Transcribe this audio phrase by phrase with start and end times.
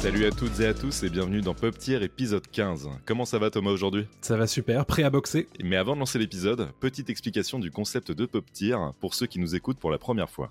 [0.00, 2.88] Salut à toutes et à tous et bienvenue dans Pop Tier épisode 15.
[3.04, 4.06] Comment ça va Thomas aujourd'hui?
[4.22, 8.10] Ça va super, prêt à boxer Mais avant de lancer l'épisode, petite explication du concept
[8.10, 10.50] de Pop Tier pour ceux qui nous écoutent pour la première fois.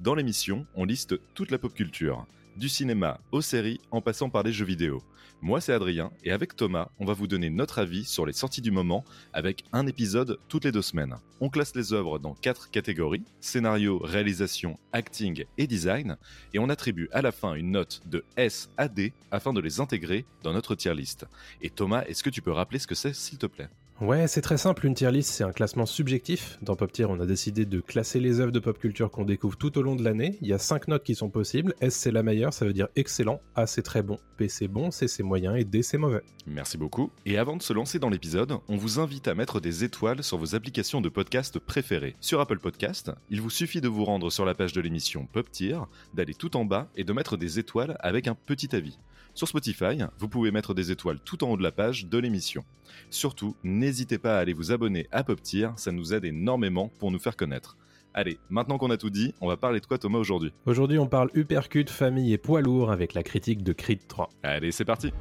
[0.00, 4.42] Dans l'émission, on liste toute la pop culture, du cinéma aux séries en passant par
[4.42, 5.02] les jeux vidéo.
[5.40, 8.60] Moi c'est Adrien et avec Thomas, on va vous donner notre avis sur les sorties
[8.60, 11.16] du moment avec un épisode toutes les deux semaines.
[11.40, 16.16] On classe les œuvres dans quatre catégories, scénario, réalisation, acting et design,
[16.54, 19.80] et on attribue à la fin une note de S à D afin de les
[19.80, 21.26] intégrer dans notre tier list.
[21.60, 23.68] Et Thomas, est-ce que tu peux rappeler ce que c'est s'il te plaît?
[24.02, 26.58] Ouais, c'est très simple, une tier list c'est un classement subjectif.
[26.60, 29.56] Dans Pop Tier, on a décidé de classer les œuvres de pop culture qu'on découvre
[29.56, 30.38] tout au long de l'année.
[30.42, 31.72] Il y a 5 notes qui sont possibles.
[31.80, 34.90] S c'est la meilleure, ça veut dire excellent, A c'est très bon, P c'est bon,
[34.90, 36.22] C c'est moyen et D c'est mauvais.
[36.48, 37.12] Merci beaucoup.
[37.26, 40.36] Et avant de se lancer dans l'épisode, on vous invite à mettre des étoiles sur
[40.36, 42.16] vos applications de podcast préférées.
[42.20, 45.48] Sur Apple Podcast, il vous suffit de vous rendre sur la page de l'émission Pop
[45.48, 45.78] Tier,
[46.12, 48.98] d'aller tout en bas et de mettre des étoiles avec un petit avis.
[49.34, 52.64] Sur Spotify, vous pouvez mettre des étoiles tout en haut de la page de l'émission.
[53.08, 57.10] Surtout, n'hésitez pas à aller vous abonner à Pop Tier, ça nous aide énormément pour
[57.10, 57.78] nous faire connaître.
[58.12, 60.52] Allez, maintenant qu'on a tout dit, on va parler de quoi Thomas aujourd'hui?
[60.66, 64.28] Aujourd'hui, on parle uppercut, famille et poids lourd avec la critique de Creed 3.
[64.42, 65.14] Allez, c'est parti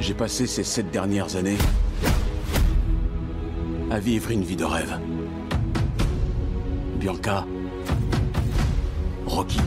[0.00, 1.58] J'ai passé ces sept dernières années
[3.90, 4.98] à vivre une vie de rêve.
[6.98, 7.46] Bianca,
[9.26, 9.60] Rocky,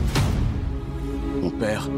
[1.40, 1.88] mon père.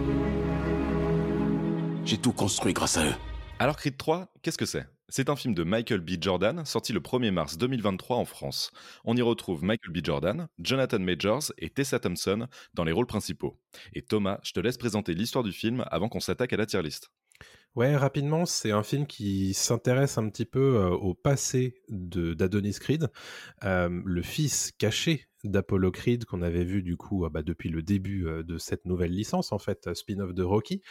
[2.10, 3.14] J'ai tout construit grâce à eux.
[3.60, 4.84] Alors Creed 3, qu'est-ce que c'est?
[5.08, 6.20] C'est un film de Michael B.
[6.20, 8.72] Jordan, sorti le 1er mars 2023 en France.
[9.04, 10.04] On y retrouve Michael B.
[10.04, 13.60] Jordan, Jonathan Majors et Tessa Thompson dans les rôles principaux.
[13.92, 16.82] Et Thomas, je te laisse présenter l'histoire du film avant qu'on s'attaque à la tier
[16.82, 17.12] list.
[17.76, 22.80] Ouais, rapidement, c'est un film qui s'intéresse un petit peu euh, au passé de d'Adonis
[22.80, 23.06] Creed,
[23.62, 27.82] euh, le fils caché d'Apollo Creed qu'on avait vu du coup euh, bah, depuis le
[27.82, 30.82] début euh, de cette nouvelle licence, en fait, euh, spin-off de Rocky.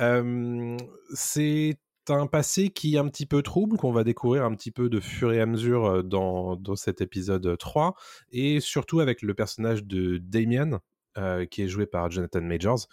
[0.00, 0.76] Euh,
[1.14, 1.78] c'est
[2.10, 5.00] un passé qui est un petit peu trouble, qu'on va découvrir un petit peu de
[5.00, 7.94] fur et à mesure euh, dans, dans cet épisode 3,
[8.32, 10.80] et surtout avec le personnage de Damien,
[11.16, 12.86] euh, qui est joué par Jonathan Majors,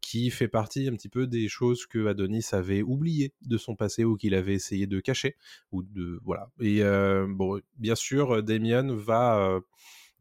[0.00, 4.04] qui fait partie un petit peu des choses que Adonis avait oubliées de son passé
[4.04, 5.36] ou qu'il avait essayé de cacher.
[5.72, 6.50] Ou de, voilà.
[6.60, 9.60] Et euh, bon, bien sûr, Damien va euh,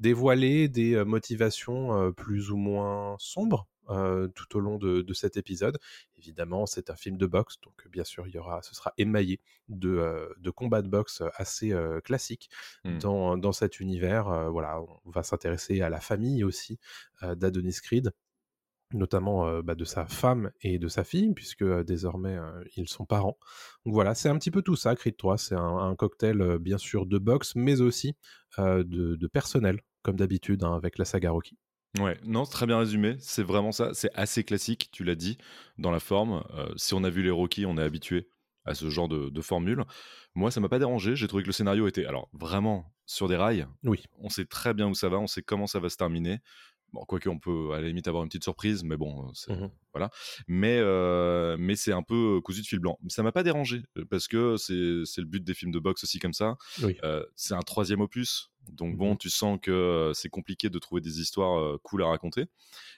[0.01, 5.77] dévoiler des motivations plus ou moins sombres euh, tout au long de, de cet épisode.
[6.15, 9.41] Évidemment, c'est un film de boxe, donc bien sûr, il y aura, ce sera émaillé
[9.69, 12.49] de, euh, de combats de boxe assez euh, classiques
[12.85, 12.99] Hmm.
[12.99, 14.51] dans, dans cet univers.
[14.51, 16.79] Voilà, on va s'intéresser à la famille aussi
[17.21, 18.11] d'Adonis Creed
[18.93, 22.37] notamment bah, de sa femme et de sa fille, puisque désormais
[22.75, 23.37] ils sont parents.
[23.85, 26.77] Donc voilà, c'est un petit peu tout ça, Creed 3, c'est un, un cocktail bien
[26.77, 28.15] sûr de boxe, mais aussi
[28.57, 31.57] de, de personnel, comme d'habitude hein, avec la saga Rocky.
[31.99, 33.17] Ouais, non, c'est très bien résumé.
[33.19, 33.93] C'est vraiment ça.
[33.93, 35.37] C'est assez classique, tu l'as dit,
[35.77, 36.43] dans la forme.
[36.53, 38.29] Euh, si on a vu les Rocky, on est habitué
[38.63, 39.83] à ce genre de, de formule.
[40.35, 41.15] Moi, ça m'a pas dérangé.
[41.15, 43.67] J'ai trouvé que le scénario était, alors vraiment sur des rails.
[43.83, 46.39] Oui, On sait très bien où ça va, on sait comment ça va se terminer.
[46.93, 49.69] Bon, quoique on peut à la limite avoir une petite surprise, mais bon, c'est- Mhm.
[49.93, 50.09] voilà.
[50.47, 52.99] Mais euh, mais c'est un peu cousu de fil blanc.
[53.07, 56.03] Ça m'a pas dérangé euh, parce que c'est c'est le but des films de boxe
[56.03, 56.57] aussi comme ça.
[56.83, 56.97] oui.
[57.03, 59.17] Euh, c'est un troisième opus, donc bon, Mhm.
[59.19, 62.45] tu sens que euh, c'est compliqué de trouver des histoires euh, cool à raconter.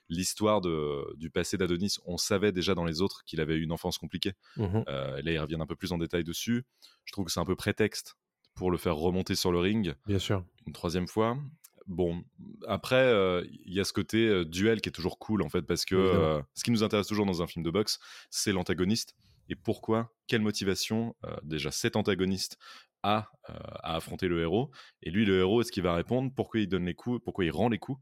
[0.10, 3.98] L'histoire du passé d'Adonis, on savait déjà dans les autres qu'il avait eu une enfance
[3.98, 4.34] compliquée.
[4.58, 6.66] Euh, là, ils reviennent un peu plus en détail dessus.
[7.06, 8.16] Je trouve que c'est un peu prétexte
[8.56, 10.44] pour le faire remonter sur le ring Bien sûr.
[10.68, 11.38] une troisième fois.
[11.86, 12.24] Bon,
[12.68, 15.64] après, euh, il y a ce côté euh, duel qui est toujours cool en fait,
[15.64, 18.00] parce que euh, ce qui nous intéresse toujours dans un film de boxe,
[18.30, 19.16] c'est l'antagoniste.
[19.50, 20.14] Et pourquoi?
[20.28, 22.58] Quelle motivation déjà cet antagoniste
[23.04, 24.72] a à affronter le héros?
[25.02, 26.32] Et lui, le héros, est-ce qu'il va répondre?
[26.34, 27.22] Pourquoi il donne les coups?
[27.26, 28.00] Pourquoi il rend les coups?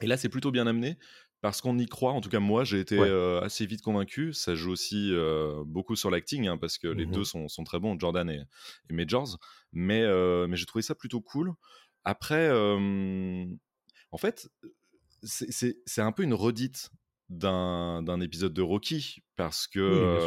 [0.00, 0.96] Et là, c'est plutôt bien amené
[1.40, 2.12] parce qu'on y croit.
[2.12, 3.08] En tout cas, moi, j'ai été Ouais.
[3.08, 4.32] euh, assez vite convaincu.
[4.32, 7.06] Ça joue aussi euh, beaucoup sur l'acting, hein, parce que les Mhm.
[7.06, 8.42] deux sont, sont très bons, Jordan et,
[8.90, 9.38] et Majors.
[9.72, 11.52] Mais, euh, mais j'ai trouvé ça plutôt cool.
[12.04, 13.46] Après, euh,
[14.12, 14.48] en fait,
[15.22, 16.90] c'est- un peu une redite
[17.30, 20.22] d'un épisode de Rocky parce que Oui,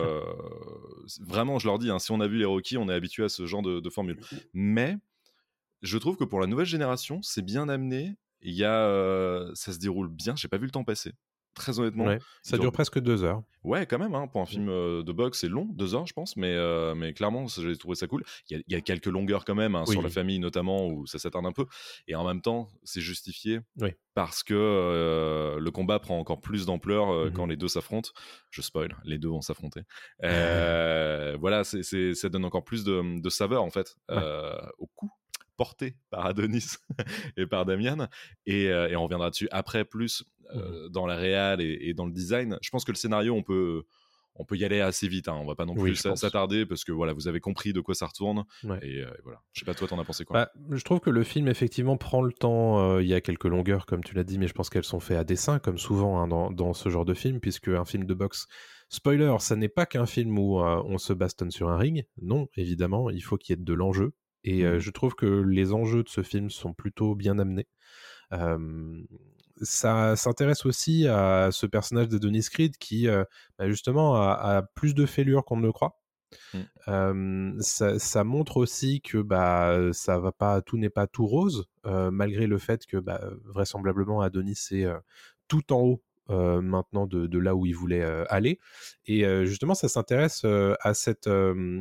[1.20, 3.24] euh, vraiment je leur dis hein, si on a vu les Rocky on est habitué
[3.24, 4.20] à ce genre de, de formule.
[4.54, 4.98] Mais
[5.84, 8.16] je trouve que pour la nouvelle génération c'est bien amené.
[8.42, 10.36] Il y a euh, ça se déroule bien.
[10.36, 11.14] J'ai pas vu le temps passer
[11.58, 12.06] très honnêtement.
[12.06, 13.42] Ouais, ça dure presque deux heures.
[13.64, 14.48] Ouais, quand même, hein, pour un Mm.
[14.48, 17.76] film euh, de boxe, c'est long, deux heures, je pense, mais, euh, mais clairement, j'ai
[17.76, 18.24] trouvé ça cool.
[18.50, 20.04] Il y a, il y a quelques longueurs quand même, hein, sur Oui.
[20.06, 21.66] la famille notamment, où ça s'attarde un peu.
[22.08, 23.90] Et en même temps, c'est justifié Oui.
[24.14, 28.12] parce que euh, le combat prend encore plus d'ampleur quand les deux s'affrontent.
[28.52, 29.82] Je spoil, les deux vont s'affronter.
[31.40, 34.22] Voilà, c'est- ça donne encore plus de, de saveur, en fait, Ouais.
[34.78, 35.12] au coup
[35.58, 36.76] porté par Adonis
[37.38, 38.08] et par Damian.
[38.46, 40.24] Et, euh, et on reviendra dessus après, plus
[40.56, 42.58] Euh, dans la réal et, et dans le design.
[42.62, 43.84] Je pense que le scénario, on peut,
[44.36, 45.28] on peut y aller assez vite.
[45.28, 45.36] Hein.
[45.42, 48.06] On va pas non plus s'attarder parce que voilà, vous avez compris de quoi ça
[48.06, 48.46] retourne.
[48.64, 48.80] Ouais.
[48.82, 49.42] Et, euh, et voilà.
[49.52, 50.46] Je sais pas, toi, t'en as pensé quoi?
[50.46, 52.80] Bah, je trouve que le film, effectivement, prend le temps.
[52.80, 55.02] euh, Il y a quelques longueurs, comme tu l'as dit, mais je pense qu'elles sont
[55.02, 58.06] faites à dessin, comme souvent hein, dans, dans ce genre de film, puisque un film
[58.06, 58.48] de boxe,
[58.88, 62.06] spoiler, ça n'est pas qu'un film où euh, on se bastonne sur un ring.
[62.22, 64.14] Non, évidemment, il faut qu'il y ait de l'enjeu.
[64.46, 64.78] Et Mhm.
[64.80, 67.68] je trouve que les enjeux de ce film sont plutôt bien amenés.
[68.34, 68.58] Euh,
[69.62, 73.24] ça s'intéresse aussi à ce personnage de Denis Creed qui, euh,
[73.58, 76.00] bah, justement, a, a plus de fêlures qu'on ne le croit.
[76.54, 76.60] Mm.
[76.88, 81.68] Euh, ça, ça montre aussi que bah ça va pas, tout n'est pas tout rose,
[81.86, 85.00] euh, malgré le fait que bah, vraisemblablement Adonis est euh,
[85.48, 88.60] tout en haut euh, maintenant de, de là où il voulait euh, aller.
[89.06, 91.30] Et euh, justement, ça s'intéresse à cette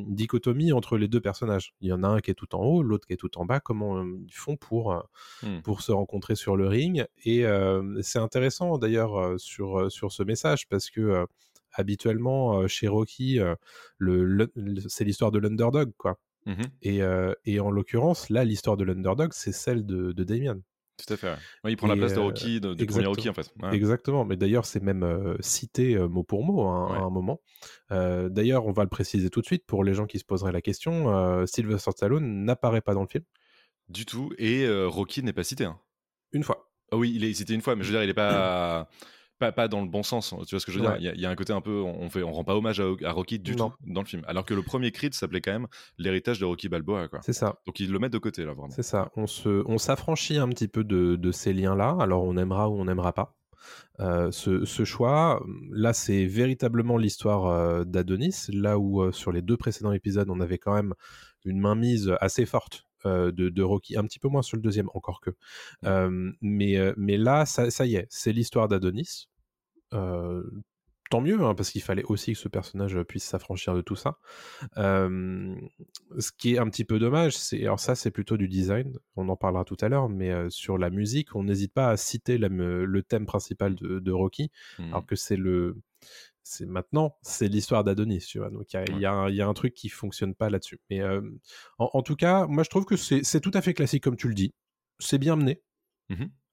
[0.09, 1.75] dichotomie entre les deux personnages.
[1.81, 3.45] Il y en a un qui est tout en haut, l'autre qui est tout en
[3.45, 3.61] bas.
[3.61, 4.87] Comment ils font pour
[5.43, 5.61] Hmm.
[5.63, 7.45] pour se rencontrer sur le ring Et
[8.03, 11.27] c'est intéressant d'ailleurs sur sur ce message parce que
[11.73, 13.39] habituellement chez Rocky,
[13.99, 16.19] le, le- le- c'est l'histoire de l'underdog quoi.
[16.47, 16.63] Mhm.
[16.83, 17.01] Et,
[17.45, 20.61] et en l'occurrence, là, l'histoire de l'underdog, c'est celle de, de Damien.
[21.05, 21.29] Tout à fait.
[21.65, 21.73] ouais.
[21.73, 23.07] Il prend la place de euh, Rocky, de- du premier.
[23.07, 23.53] Rocky en fait.
[23.63, 23.75] Ouais.
[23.75, 26.99] Exactement, mais d'ailleurs c'est même euh, cité euh, mot pour mot hein, Ouais.
[26.99, 27.41] à un moment.
[27.93, 30.53] Euh, d'ailleurs, on va le préciser tout de suite pour les gens qui se poseraient
[30.53, 33.25] la question, Sylvester Stallone n'apparaît pas dans le film.
[33.89, 34.33] Du tout.
[34.39, 35.65] Et Rocky n'est pas cité.
[35.65, 35.79] hein.
[36.33, 36.71] Une fois.
[36.93, 38.89] Ah oui, il est cité une fois, mais je veux dire, il est pas.
[39.39, 40.99] Pas, pas dans le bon sens, tu vois ce que je veux Ouais.
[40.99, 42.43] dire il y, a, il y a un côté un peu, on fait, on rend
[42.45, 43.69] pas hommage à, à Rocky du Non.
[43.69, 44.23] tout dans le film.
[44.27, 45.67] Alors que le premier Creed s'appelait quand même
[45.99, 47.07] l'héritage de Rocky Balboa.
[47.21, 47.59] C'est ça.
[47.67, 48.71] Donc ils le mettent de côté là, vraiment.
[48.71, 49.11] C'est ça.
[49.15, 51.97] On se, on s'affranchit un petit peu de, de ces liens-là.
[52.01, 53.35] Alors on aimera ou on n'aimera pas.
[54.01, 58.47] Euh, ce, ce choix, là, c'est véritablement l'histoire euh, d'Adonis.
[58.49, 60.95] Là où euh, sur les deux précédents épisodes, on avait quand même
[61.45, 65.21] une mainmise assez forte de, de Rocky, un petit peu moins sur le deuxième, encore
[65.21, 65.31] que.
[65.85, 69.29] Euh, mais, euh, mais là, ça, ça y est, c'est l'histoire d'Adonis.
[69.95, 70.43] Euh,
[71.11, 74.19] tant mieux, hein, parce qu'il fallait aussi que ce personnage puisse s'affranchir de tout ça.
[74.77, 75.55] Euh,
[76.19, 79.29] ce qui est un petit peu dommage, c'est alors ça c'est plutôt du design, on
[79.29, 82.39] en parlera tout à l'heure, mais euh, sur la musique, on n'hésite pas à citer
[82.39, 84.51] la le thème principal de, de Rocky,
[84.81, 84.87] Mhm.
[84.89, 85.77] alors que c'est le
[86.49, 88.51] c'est maintenant c'est l'histoire d'Adonis, tu vois.
[88.51, 90.81] Donc il y a, y un- il y a un truc qui fonctionne pas là-dessus.
[90.91, 91.21] Mais euh,
[91.79, 94.29] en, en tout cas, moi je trouve que c'est tout à fait classique comme tu
[94.29, 94.55] le dis.
[95.01, 95.61] C'est bien mené.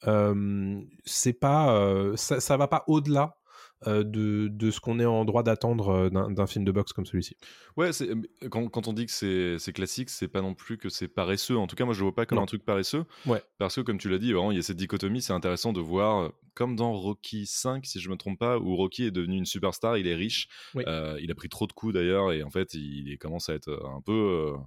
[0.08, 3.38] Euh, c'est pas euh, ça, ça va pas au-delà
[3.86, 7.36] de, de ce qu'on est en droit d'attendre euh, d'un film de boxe comme celui-ci.
[7.78, 8.16] Ouais, euh,
[8.50, 11.58] quand, quand on dit que c'est classique, c'est pas non plus que c'est paresseux.
[11.58, 12.44] En tout cas, moi, je le vois pas comme Non.
[12.44, 13.06] un truc paresseux.
[13.26, 13.42] Ouais.
[13.58, 15.22] Parce que, comme tu l'as dit, vraiment, il y a cette dichotomie.
[15.22, 18.76] C'est intéressant de voir, euh, comme dans Rocky 5, si je me trompe pas, où
[18.76, 20.48] Rocky est devenu une superstar, il est riche.
[20.76, 20.84] Oui.
[20.88, 23.54] Euh, il a pris trop de coups d'ailleurs, et en fait, il, il commence à
[23.54, 24.12] être euh, un peu.
[24.14, 24.58] euh,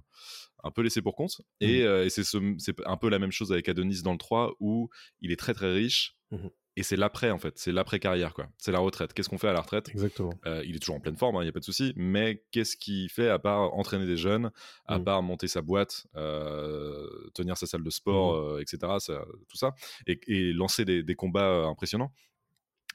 [0.63, 1.39] un peu laissé pour compte.
[1.61, 4.17] Et, euh, et c'est ce- c'est un peu la même chose avec Adonis dans le
[4.17, 4.89] 3, où
[5.21, 6.15] il est très très riche.
[6.31, 6.49] Mhm.
[6.79, 7.57] Et c'est l'après, en fait.
[7.57, 8.47] C'est l'après-carrière, quoi.
[8.59, 9.11] C'est la retraite.
[9.13, 9.89] Qu'est-ce qu'on fait à la retraite?
[9.89, 10.29] Exactement.
[10.45, 12.77] euh, il est toujours en pleine forme, il n'y a pas de souci, mais qu'est-ce
[12.77, 14.51] qu'il fait à part entraîner des jeunes,
[14.85, 15.03] à Mm.
[15.03, 18.45] part monter sa boîte, euh, tenir sa salle de sport, Mm.
[18.57, 19.73] euh, etc., ça- tout ça,
[20.05, 22.13] et, et lancer des, des combats impressionnants,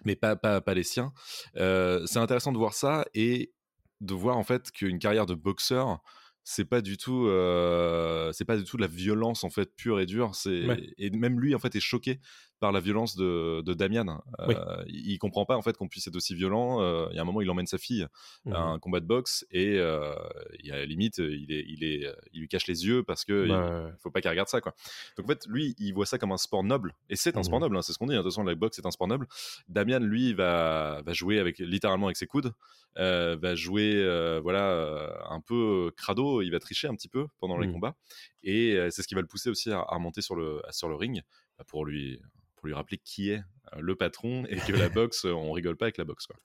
[0.05, 1.12] mais pas, pas, pas les siens.
[1.54, 3.52] C'est intéressant de voir ça et
[4.00, 6.00] de voir en fait qu'une carrière de boxeur,
[6.44, 10.00] c'est pas du tout euh, c'est pas du tout de la violence en fait pure
[10.00, 10.92] et dure c'est Ouais.
[10.99, 12.18] et même lui en fait est choqué
[12.58, 14.54] par la violence de, de Damian Euh, Oui.
[14.88, 16.80] il, comprend pas en fait qu'on puisse être aussi violent
[17.11, 18.06] il y a un moment il emmène sa fille
[18.50, 20.14] à un combat de boxe et euh,
[20.62, 23.46] il a la limite il est il est il lui cache les yeux parce que
[23.49, 24.75] Bah, il faut pas qu'il regarde ça quoi
[25.16, 27.58] donc en fait lui il voit ça comme un sport noble et c'est un sport
[27.61, 27.64] Mhm.
[27.66, 28.18] noble hein, c'est ce qu'on dit hein.
[28.18, 29.26] de toute façon la boxe c'est un sport noble
[29.68, 32.52] Damian lui va va jouer avec littéralement avec ses coudes
[32.96, 34.02] va jouer
[34.42, 37.73] voilà un peu crado il va tricher un petit peu pendant les Mhm.
[37.75, 37.97] combats
[38.43, 40.89] et euh, c'est ce qui va le pousser aussi à, à remonter sur le sur
[40.89, 41.21] le ring
[41.59, 42.21] bah, pour lui
[42.57, 43.39] pour lui rappeler qui est
[43.75, 46.37] euh, le patron et que la boxe on rigole pas avec la boxe quoi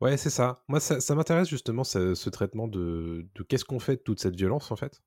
[0.00, 0.62] Ouais, c'est ça.
[0.68, 4.20] Moi, ça, ça m'intéresse justement ce, ce traitement de, de qu'est-ce qu'on fait de toute
[4.20, 5.00] cette violence en fait.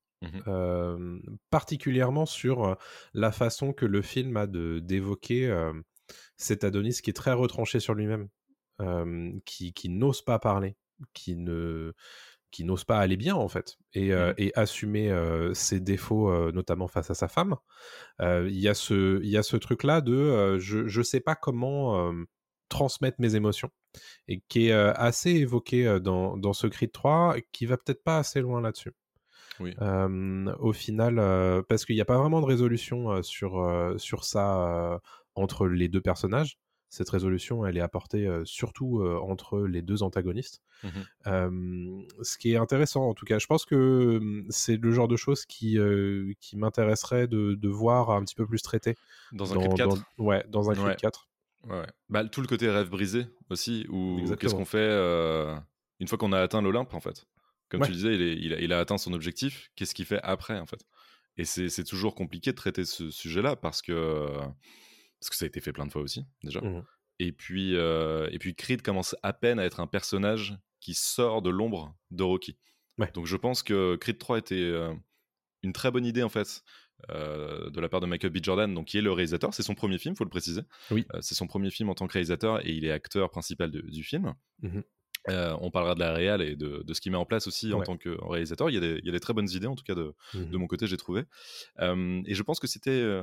[0.48, 2.76] Euh, particulièrement sur euh,
[3.16, 5.74] la façon que le film a de d'évoquer euh,
[6.38, 8.28] cet Adonis qui est très retranché sur lui-même,
[8.82, 10.76] euh, qui, qui n'ose pas parler,
[11.14, 11.94] qui ne
[12.52, 16.52] qui n'ose pas aller bien en fait et, euh, et assumer euh, ses défauts euh,
[16.52, 17.56] notamment face à sa femme
[18.20, 21.36] il y a ce il y a ce truc là de je je sais pas
[21.36, 22.14] comment
[22.70, 23.72] transmettre mes émotions
[24.28, 28.40] et qui est assez évoqué dans, dans ce Creed 3, qui va peut-être pas assez
[28.40, 28.94] loin là-dessus.
[29.60, 29.76] Oui.
[30.60, 31.16] au final,
[31.68, 35.02] parce qu'il n'y a pas vraiment de résolution sur, sur ça
[35.36, 36.58] entre les deux personnages
[36.92, 40.62] cette résolution, elle est apportée surtout entre les deux antagonistes.
[40.84, 40.90] Mmh
[42.22, 45.16] ce qui est intéressant, en tout cas, je pense que mmh, c'est le genre de
[45.16, 45.78] choses qui,
[46.40, 48.96] qui m'intéresserait de, de, voir un petit peu plus traité.
[49.32, 51.28] Dans un Creed 4 Ouais, dans un Creed 4.
[51.70, 51.86] Ouais.
[52.10, 54.92] Bah, tout le côté rêve brisé aussi, ou qu'est-ce qu'on fait
[56.00, 57.26] une fois qu'on a atteint l'Olympe, en fait?
[57.70, 60.20] Comme tu disais, il, est, il, a, il, a, atteint son objectif, qu'est-ce qu'il fait
[60.24, 60.86] après, en fait?
[61.38, 64.28] Et c'est toujours compliqué de traiter ce sujet-là parce que
[65.22, 66.60] parce que ça a été fait plein de fois aussi déjà.
[66.62, 66.84] Mmh
[67.20, 71.52] et puis et puis Creed commence à peine à être un personnage qui sort de
[71.52, 72.58] l'ombre de Rocky.
[73.14, 74.74] Donc je pense que Creed 3 était
[75.62, 76.64] une très bonne idée en fait.
[77.10, 78.40] de la part de Michael B.
[78.42, 80.62] Jordan, donc qui est le réalisateur, c'est son premier film, faut le préciser.
[80.90, 81.06] Oui.
[81.20, 84.34] c'est son premier film en tant que réalisateur et il est acteur principal du film.
[84.64, 84.80] Mmh
[85.28, 87.98] on parlera de la réal et de, ce qu'il met en place aussi en tant
[87.98, 88.72] que réalisateur.
[88.72, 90.16] Il y, a des, il y, a des, très bonnes idées, en tout cas de,
[90.34, 91.22] mmh de mon côté, j'ai trouvé.
[91.80, 93.22] et je pense que c'était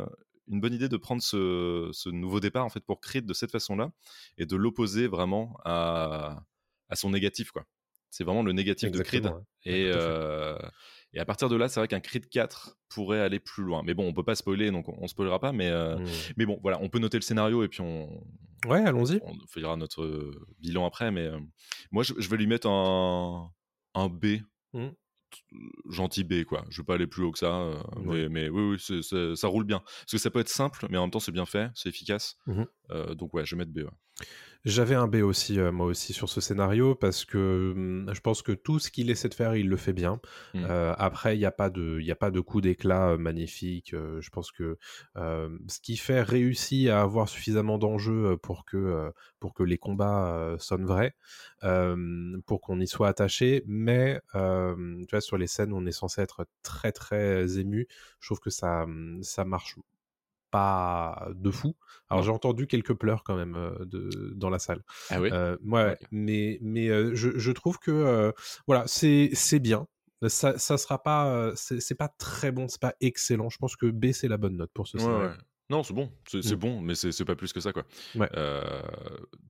[0.48, 3.90] une bonne idée de prendre ce, nouveau départ en fait pour Creed de cette façon-là
[4.36, 6.44] et de l'opposer vraiment à,
[6.88, 7.64] à, son négatif quoi.
[8.10, 9.30] C'est vraiment le négatif de Creed.
[9.64, 10.56] Et, euh,
[11.12, 13.82] et à partir de là, c'est vrai qu'un Creed 4 pourrait aller plus loin.
[13.84, 15.52] Mais bon, on peut pas spoiler, donc on, spoilera pas.
[15.52, 16.06] Mais, euh, mmh.
[16.36, 18.08] mais bon, voilà, on peut noter le scénario et puis on.
[18.66, 19.20] Ouais, allons-y.
[19.22, 21.10] On fera notre bilan après.
[21.10, 21.38] Mais euh,
[21.90, 23.52] moi, je, vais lui mettre un,
[23.94, 24.38] un B.
[24.72, 24.88] Mmh
[25.88, 26.64] gentil B quoi.
[26.70, 29.64] Je veux pas aller plus haut que ça, euh, mais, mais, oui, oui ça roule
[29.64, 29.80] bien.
[29.80, 32.37] Parce que ça peut être simple, mais en même temps c'est bien fait, c'est efficace.
[32.47, 33.80] Mmh euh, donc ouais, je vais mettre B.
[34.64, 38.42] J'avais un B aussi, euh, moi aussi, sur ce scénario, parce que mmh, je pense
[38.42, 40.20] que tout ce qu'il essaie de faire, il le fait bien.
[40.54, 40.64] Mmh.
[40.98, 43.92] après, il n'y a pas de, il a pas de coup d'éclat magnifique.
[43.94, 44.78] je pense que
[45.14, 50.86] ce qui fait réussit à avoir suffisamment d'enjeux pour que, pour que les combats sonnent
[50.86, 51.14] vrais,
[52.46, 53.62] pour qu'on y soit attaché.
[53.66, 57.86] Mais tu vois, sur les scènes où on est censé être très très ému,
[58.20, 59.76] je trouve que ça, mmh, ça marche
[60.50, 61.76] pas de fou.
[62.10, 64.82] Alors j'ai entendu quelques pleurs quand même de, dans la salle.
[65.10, 65.30] Ah oui.
[65.64, 68.32] ouais, mais mais je, je, trouve que
[68.66, 69.86] voilà c'est c'est bien.
[70.26, 73.50] Ça ça sera pas c'est pas très bon, c'est pas excellent.
[73.50, 75.30] Je pense que B c'est la bonne note pour ce ouais,
[75.70, 76.54] Non, c'est bon, c'est Mmh.
[76.56, 77.84] bon, mais c'est pas plus que ça, quoi.
[78.14, 78.28] Ouais.
[78.37, 78.80] Euh,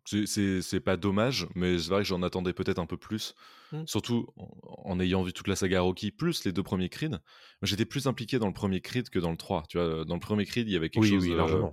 [0.04, 3.34] c'est pas dommage, mais c'est vrai que j'en attendais peut-être un peu plus.
[3.72, 3.82] Mmh.
[3.87, 4.48] Surtout en,
[4.84, 7.20] en ayant vu toute la saga Rocky, plus les deux premiers Creed.
[7.62, 9.64] J'étais plus impliqué dans le premier Creed que dans le 3.
[9.68, 11.22] Tu vois, dans le premier Creed, il y avait quelque Oui, chose.
[11.25, 11.70] oui, euh, largement.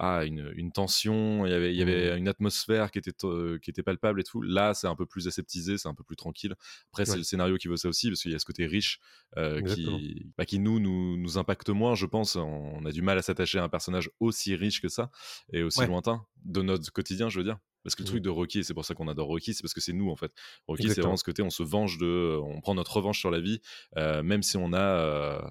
[0.00, 2.18] Ah, une, une tension, il y avait, il y avait Mmh.
[2.18, 4.40] une atmosphère qui était, euh, qui était palpable et tout.
[4.42, 6.54] Là, c'est un peu plus aseptisé, c'est un peu plus tranquille.
[6.92, 8.98] Après, c'est le scénario qui veut ça aussi, parce qu'il y a ce côté riche
[9.36, 12.36] euh, qui, bah, qui nous, nous, nous impacte moins, je pense.
[12.36, 15.10] On a du mal à s'attacher à un personnage aussi riche que ça
[15.52, 15.86] et aussi Ouais.
[15.86, 17.58] lointain de notre quotidien, je veux dire.
[17.82, 18.10] Parce que le Mmh.
[18.10, 20.10] truc de Rocky, et c'est pour ça qu'on adore Rocky, c'est parce que c'est nous
[20.10, 20.32] en fait.
[20.66, 23.40] Rocky, c'est vraiment ce côté, on se venge de, on prend notre revanche sur la
[23.40, 23.60] vie,
[23.96, 25.50] euh, même si on a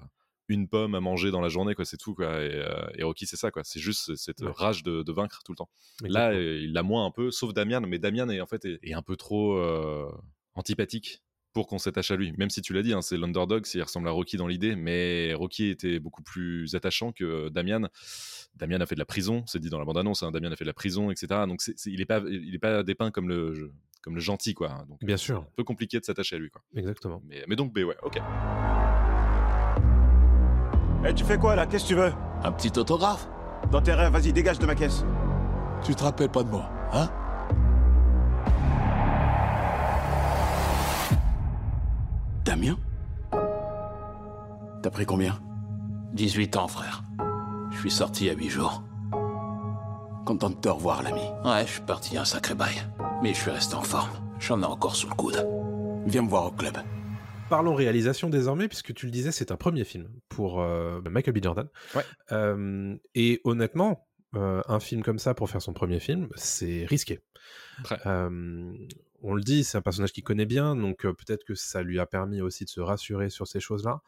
[0.54, 1.84] une pomme à manger dans la journée, quoi.
[1.84, 2.42] C'est tout, quoi.
[2.42, 3.62] Et, euh, et Rocky, c'est ça, quoi.
[3.64, 4.50] C'est juste cette Ouais.
[4.54, 5.70] rage de, de vaincre tout le temps.
[6.02, 6.40] Là, Exactement.
[6.40, 8.94] euh, il l'a moins un peu, sauf Damian, mais Damian est en fait est, est
[8.94, 10.10] un peu trop euh,
[10.54, 12.32] antipathique pour qu'on s'attache à lui.
[12.38, 15.34] Même si tu l'as dit, hein, c'est l'underdog, il ressemble à Rocky dans l'idée, mais
[15.34, 17.88] Rocky était beaucoup plus attachant que Damian.
[18.54, 20.64] Damian a fait de la prison, c'est dit dans la bande-annonce, hein, Damian a fait
[20.64, 21.26] de la prison, etc.
[21.48, 24.54] Donc c'est- c'est- il n'est pas, il est pas dépeint comme le, comme le gentil,
[24.54, 24.84] quoi.
[24.88, 25.38] Donc Bien c'est sûr.
[25.40, 26.62] un peu compliqué de s'attacher à lui, quoi.
[26.76, 27.20] Exactement.
[27.26, 28.18] Mais, mais donc B, ouais, ok.
[31.06, 31.66] Eh, tu fais quoi là?
[31.66, 32.12] Qu'est-ce que tu veux?
[32.44, 33.28] Un petit autographe
[33.70, 35.04] Dans tes rêves, vas-y, dégage de ma caisse.
[35.82, 37.08] Tu te rappelles pas de moi, hein?
[42.44, 42.76] Damien?
[44.82, 45.38] T'as pris combien?
[46.14, 47.02] 18 ans, frère.
[47.70, 48.82] Je suis sorti à 8 jours.
[50.24, 51.22] Content de te revoir, l'ami.
[51.44, 52.74] Ouais, je suis parti un sacré bail.
[53.22, 54.10] Mais je suis resté en forme.
[54.38, 55.46] J'en ai encore sous le coude.
[56.06, 56.76] Viens me voir au club.
[57.50, 61.42] Parlons réalisation désormais, puisque tu le disais, c'est un premier film pour euh, Michael B.
[61.42, 61.68] Jordan.
[61.96, 62.04] Ouais.
[62.32, 67.20] Euh, et honnêtement, euh, un film comme ça pour faire son premier film, c'est risqué.
[69.22, 72.06] On le dit, c'est un personnage qu'il connaît bien, donc peut-être que ça lui a
[72.06, 74.00] permis aussi de se rassurer sur ces choses-là.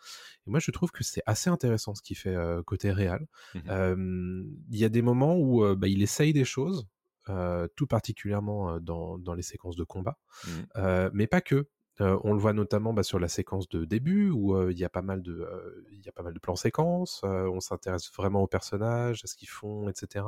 [0.46, 2.34] Et moi, je trouve que c'est assez intéressant ce qu'il fait
[2.64, 3.26] côté réel.
[3.54, 4.56] Mhm.
[4.70, 6.86] Il y a des moments où bah, il essaye des choses,
[7.28, 10.66] euh, tout particulièrement dans, dans les séquences de combat, Mhm.
[10.76, 11.68] Euh, mais pas que.
[12.00, 15.02] On le voit notamment bah, sur la séquence de début où il y a pas
[15.02, 15.46] mal de,
[15.90, 17.20] de plans séquences.
[17.24, 20.26] on s'intéresse vraiment aux personnages, à ce qu'ils font, etc.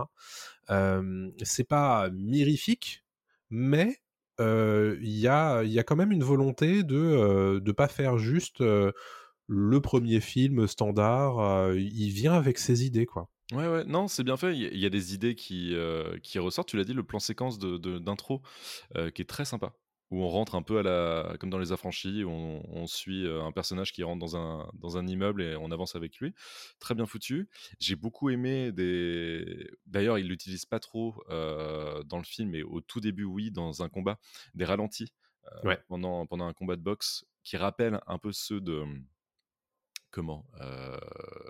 [1.42, 3.04] C'est pas mirifique,
[3.50, 3.98] mais
[4.38, 10.66] il y a, quand même une volonté de de pas faire juste le premier film
[10.66, 11.74] standard.
[11.74, 13.28] il vient avec ses idées, quoi.
[13.52, 14.56] Ouais, ouais, non, c'est bien fait.
[14.56, 15.76] Il y, a- des idées qui,
[16.36, 16.68] ressortent.
[16.68, 18.42] Tu l'as dit, le plan séquence d'intro
[19.14, 19.72] qui est très sympa.
[20.14, 23.26] Où on rentre un peu à la, comme dans Les Affranchis, où on, on suit
[23.26, 26.34] euh, un personnage qui rentre dans un, dans un immeuble et on avance avec lui.
[26.78, 27.48] Très bien foutu.
[27.80, 29.68] J'ai beaucoup aimé des.
[29.86, 33.82] D'ailleurs, il l'utilise pas trop euh, dans le film, mais au tout début, oui, dans
[33.82, 34.20] un combat,
[34.54, 35.12] des ralentis
[35.46, 35.82] euh, Ouais.
[35.88, 38.84] pendant, pendant un combat de boxe qui rappellent un peu ceux de.
[40.14, 40.96] Comment euh,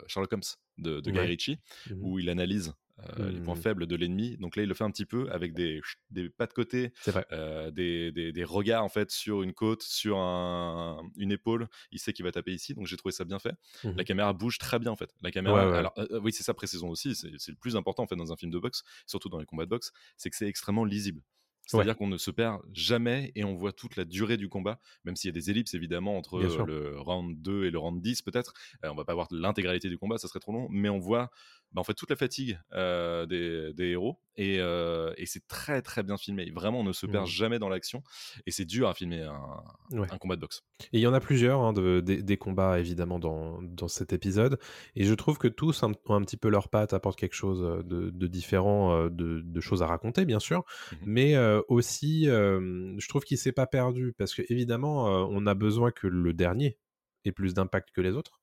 [0.07, 0.43] Sherlock Holmes
[0.79, 1.19] de, de Guy.
[1.21, 1.59] Ritchie
[1.91, 1.99] Mhm.
[2.03, 2.73] où il analyse
[3.19, 3.61] euh, les points Mhm.
[3.61, 4.37] faibles de l'ennemi.
[4.39, 5.81] Donc là, il le fait un petit peu avec des,
[6.11, 6.93] des pas de côté,
[7.33, 11.69] euh, des, des- des regards en fait sur une côte, sur un- une épaule.
[11.91, 13.55] Il sait qu'il va taper ici, donc j'ai trouvé ça bien fait.
[13.83, 13.97] Mhm.
[13.97, 15.11] La caméra bouge très bien en fait.
[15.23, 15.77] La caméra, Ouais, ouais.
[15.79, 17.15] alors euh, oui, c'est ça précisons aussi.
[17.17, 19.47] C'est c'est le plus important en fait dans un film de boxe, surtout dans les
[19.47, 21.21] combats de boxe, c'est que c'est extrêmement lisible.
[21.67, 25.17] C'est-à-dire qu'on ne se perd jamais et on voit toute la durée du combat, même
[25.17, 28.53] s'il y a des ellipses évidemment entre le round 2 et le round 10 peut-être.
[28.85, 31.31] Euh, on va pas voir l'intégralité du combat, ça serait trop long, mais on voit
[31.75, 35.83] bah, en fait toute la fatigue euh, des, des héros et, euh, et c'est très
[35.83, 36.51] très bien filmé.
[36.55, 37.31] Vraiment, on ne se perd Mhm.
[37.31, 38.03] jamais dans l'action
[38.47, 40.07] et c'est dur à filmer un, Ouais.
[40.11, 40.63] un combat de boxe.
[40.93, 44.13] Et il y en a plusieurs, hein, de- des, des combats évidemment dans, dans cet
[44.13, 44.59] épisode.
[44.97, 47.85] Et je trouve que tous un- ont un petit peu leur patte, apportent quelque chose
[47.85, 50.65] de, de différent, de, de choses à raconter, bien sûr.
[50.93, 50.99] Mhm.
[51.07, 54.15] Mais euh, aussi, je trouve qu'il s'est pas perdu.
[54.19, 56.79] Parce que évidemment, on a besoin que le dernier
[57.25, 58.41] ait plus d'impact que les autres.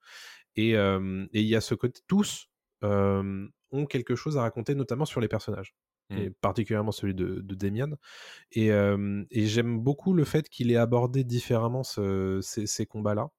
[0.55, 2.47] Et et il y a ce côté, tous
[2.83, 5.75] euh, ont quelque chose à raconter, notamment sur les personnages.
[6.11, 6.33] Et Mhm.
[6.41, 7.91] particulièrement celui de, de Damian.
[8.51, 13.29] Et, euh, et j'aime beaucoup le fait qu'il ait abordé différemment ce- ces, ces combats-là.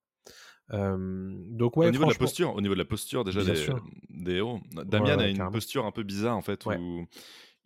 [0.73, 3.57] Euh, donc ouais, au niveau de la posture, au niveau de la posture déjà des,
[3.57, 3.85] sûr.
[4.09, 5.53] des héros, Damien ouais, a une carrément.
[5.53, 6.79] posture un peu bizarre en fait Ouais.
[6.79, 7.07] où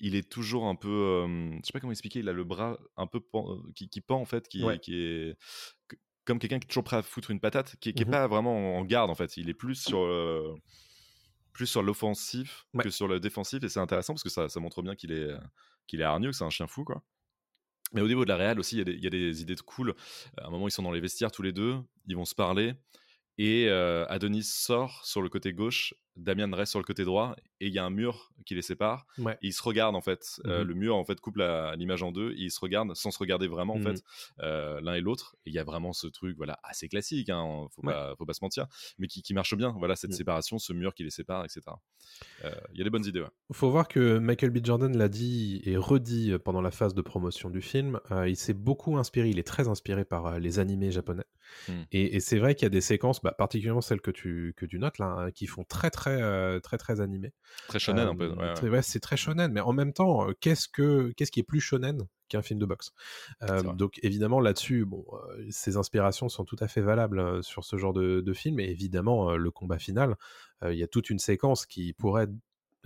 [0.01, 2.79] il est toujours un peu, euh, je sais pas comment expliquer, il a le bras
[2.97, 3.21] un peu
[3.75, 4.79] qui, qui pend en fait, qui, Ouais.
[4.81, 5.37] qui est
[6.25, 8.11] comme quelqu'un qui est toujours prêt à foutre une patate, qui, qui est Mhm.
[8.11, 9.37] pas vraiment en garde en fait.
[9.37, 10.55] Il est plus sur euh,
[11.57, 12.85] plus sur l'offensif Ouais.
[12.85, 15.31] que sur le défensif et c'est intéressant parce que ça, ça montre bien qu'il est
[15.89, 17.03] qu'il est hargneux, que c'est un chien fou quoi.
[17.93, 19.43] Mais au niveau de la réal aussi, il y, a des- il y a des
[19.43, 19.95] idées de cool.
[20.39, 21.77] À un moment, ils sont dans les vestiaires tous les deux,
[22.09, 22.75] ils vont se parler.
[23.39, 27.67] Et euh, Adonis sort sur le côté gauche, Damian reste sur le côté droit, et
[27.69, 29.07] il y a un mur qui les sépare.
[29.19, 29.35] Ouais.
[29.43, 30.41] Et ils se regardent en fait.
[30.47, 30.69] Euh, Mhm.
[30.69, 33.49] le mur en fait coupe l'image en deux, et ils se regardent sans se regarder
[33.49, 33.97] vraiment en Mhm.
[33.97, 34.03] fait
[34.41, 35.37] euh, l'un et l'autre.
[35.47, 37.93] Et il y a vraiment ce truc, voilà, assez classique, hein, faut, Ouais.
[37.93, 38.67] pas, faut pas se mentir,
[38.99, 39.75] mais qui, qui marche bien.
[39.79, 40.17] Voilà, cette Mhm.
[40.17, 41.61] séparation, ce mur qui les sépare, etc.
[42.45, 43.21] Euh, Il y a des bonnes idées.
[43.21, 43.29] Ouais.
[43.53, 44.59] faut voir que Michael B.
[44.65, 48.01] Jordan l'a dit et redit pendant la phase de promotion du film.
[48.27, 51.25] il s'est beaucoup inspiré, il est très inspiré par les animés japonais.
[51.93, 54.67] Et, et c'est vrai qu'il y a des séquences, bah, particulièrement celles que tu, que
[54.67, 57.33] tu notes là, hein, qui font très très euh, très très animées.
[57.69, 58.35] Très shonen un peu.
[58.39, 61.45] Euh, ouais, c'est très shonen, mais en même temps, euh, qu'est-ce que qu'est-ce qui est
[61.45, 62.93] plus shonen qu'un film de boxe?
[63.43, 63.63] Euh.
[63.75, 65.05] Donc évidemment là-dessus, bon,
[65.51, 68.61] ces inspirations sont tout à fait valables sur ce genre de, de film.
[68.61, 70.17] Et évidemment, le combat final,
[70.65, 72.29] il y a toute une séquence qui pourrait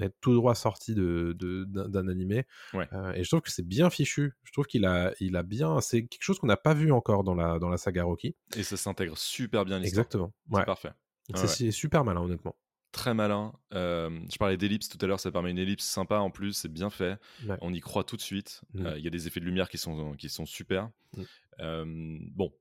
[0.00, 2.46] être tout droit sortie de, d'un, animé.
[2.72, 2.88] Ouais.
[2.94, 4.32] Euh, et je trouve que c'est bien fichu.
[4.44, 5.80] Je trouve qu'il a, il a bien.
[5.82, 8.34] C'est quelque chose qu'on n'a pas vu encore dans la, dans la saga Rocky.
[8.56, 10.00] Et ça s'intègre super bien l'histoire.
[10.00, 10.32] Exactement.
[10.50, 10.64] C'est Ouais.
[10.64, 10.90] parfait.
[11.28, 11.48] C'est, Ouais, ouais.
[11.48, 12.56] c'est super malin, honnêtement.
[12.92, 13.52] Très malin.
[13.72, 16.72] Euh, je parlais d'ellipse tout à l'heure, ça permet une ellipse sympa en plus, c'est
[16.72, 17.18] bien fait.
[17.46, 17.56] Ouais.
[17.60, 18.62] On y croit tout de suite.
[18.76, 18.94] Euh, Mhm.
[18.98, 20.90] Il y a des effets de lumière qui sont, qui sont super.
[21.16, 21.24] Mhm.
[21.60, 21.84] Euh,
[22.32, 22.52] bon,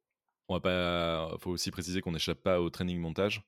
[0.48, 1.36] on va pas.
[1.40, 3.42] faut aussi préciser qu'on n'échappe pas au training montage.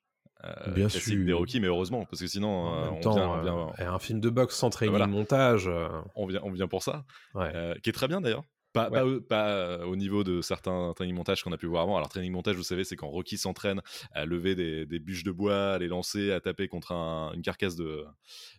[0.44, 1.24] euh, Bien classique sûr.
[1.26, 3.70] des Rocky, mais heureusement, parce que sinon, En euh, même on, temps, vient, on, vient,
[3.80, 5.06] euh, un film de boxe sans training voilà.
[5.06, 5.68] montage.
[5.68, 7.06] euh, on, vient, on vient pour ça.
[7.36, 7.52] ouais.
[7.54, 8.44] Euh, qui est très bien d'ailleurs.
[8.74, 9.00] Pas, Ouais.
[9.00, 11.98] pas au- pas, euh, au niveau de certains training montage qu'on a pu voir avant.
[11.98, 13.82] Alors, training montage, vous savez, c'est quand Rocky s'entraîne
[14.14, 17.42] à lever des, des bûches de bois, à les lancer, à taper contre un- une
[17.42, 18.06] carcasse de,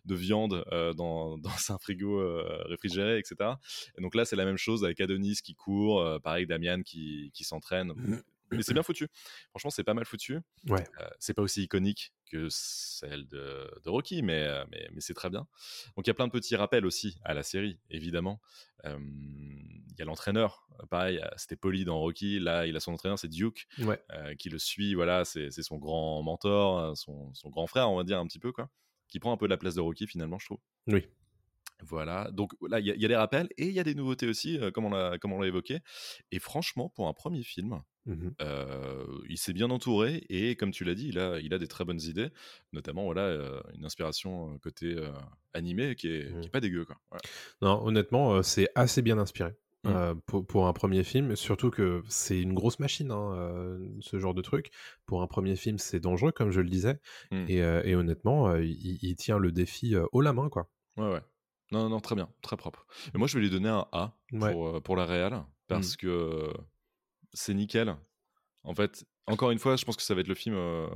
[0.05, 1.37] de viande euh, dans,
[1.69, 3.35] dans un frigo euh, réfrigéré, etc.
[3.97, 7.31] Et donc là, c'est la même chose avec Adonis qui court, euh, pareil, Damian qui,
[7.33, 7.93] qui s'entraîne.
[8.57, 9.07] Mais c'est bien foutu.
[9.49, 10.39] Franchement, c'est pas mal foutu.
[10.67, 10.83] Ouais.
[11.01, 15.13] Euh, c'est pas aussi iconique que celle de, de Rocky, mais, euh, mais, mais c'est
[15.13, 15.47] très bien.
[15.95, 18.41] Donc il y a plein de petits rappels aussi à la série, évidemment.
[18.85, 22.93] Euh, Il y a l'entraîneur, euh, pareil, c'était Polly dans Rocky, là il a son
[22.93, 24.01] entraîneur, c'est Duke, Ouais.
[24.11, 27.95] euh, qui le suit, voilà, c'est son grand mentor, euh, son, son grand frère, on
[27.97, 28.69] va dire un petit peu, quoi,
[29.07, 30.59] qui prend un peu la place de Rocky finalement, je trouve.
[30.87, 31.05] Oui.
[31.81, 33.83] Voilà, donc là, il y, a- il y a des rappels et il y a
[33.83, 35.79] des nouveautés aussi, euh, comme on l'a comme on l'a évoqué.
[36.31, 37.81] Et franchement, pour un premier film,
[38.41, 41.67] Euh, il s'est bien entouré et comme tu l'as dit, il a, il a des
[41.67, 42.29] très bonnes idées,
[42.73, 45.09] notamment voilà, euh, une inspiration côté euh,
[45.53, 46.85] animé qui est, qui est pas dégueu.
[46.85, 46.97] Quoi.
[47.61, 49.51] Non, honnêtement, c'est assez bien inspiré.
[49.85, 49.89] Mm.
[49.89, 54.33] euh, pour, pour un premier film, surtout que c'est une grosse machine, hein, ce genre
[54.33, 54.71] de truc.
[55.05, 56.99] Pour un premier film, c'est dangereux, comme je le disais.
[57.31, 60.69] Et, et honnêtement, il, il tient le défi haut la main, quoi.
[60.97, 61.21] Ouais, ouais.
[61.71, 62.85] Non, non, très bien, très propre.
[63.13, 66.49] Et moi, je vais lui donner un A pour, pour la réal parce que
[67.33, 67.95] c'est nickel.
[68.63, 70.87] En fait, encore une fois, je pense que ça va être le film euh,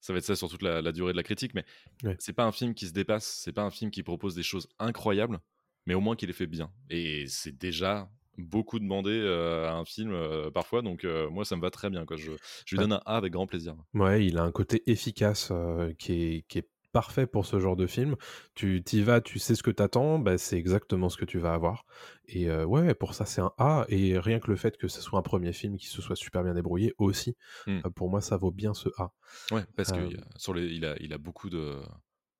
[0.00, 1.64] ça va être ça sur toute la, la durée de la critique, mais
[2.04, 2.16] Ouais.
[2.20, 4.68] c'est pas un film qui se dépasse, c'est pas un film qui propose des choses
[4.78, 5.40] incroyables,
[5.86, 6.70] mais au moins qu'il les fait bien.
[6.90, 11.56] Et c'est déjà beaucoup demandé euh, à un film euh, parfois, donc euh, moi ça
[11.56, 12.04] me va très bien.
[12.06, 12.16] Quoi.
[12.16, 12.30] Je,
[12.66, 13.74] je lui donne un A avec grand plaisir.
[13.94, 15.50] Ouais, il a un côté efficace
[15.98, 18.16] qui, est, qui est parfait pour ce genre de film.
[18.54, 21.54] Tu t'y vas, tu sais ce que t'attends, bah, c'est exactement ce que tu vas
[21.54, 21.84] avoir.
[22.26, 23.84] Et euh, ouais, pour ça c'est un A.
[23.88, 26.42] Et rien que le fait que ce soit un premier film qui se soit super
[26.44, 27.36] bien débrouillé aussi,
[27.68, 29.12] euh, pour moi ça vaut bien ce A.
[29.50, 31.76] Ouais, parce Euh, qu'il sur les, il, a, il a beaucoup de,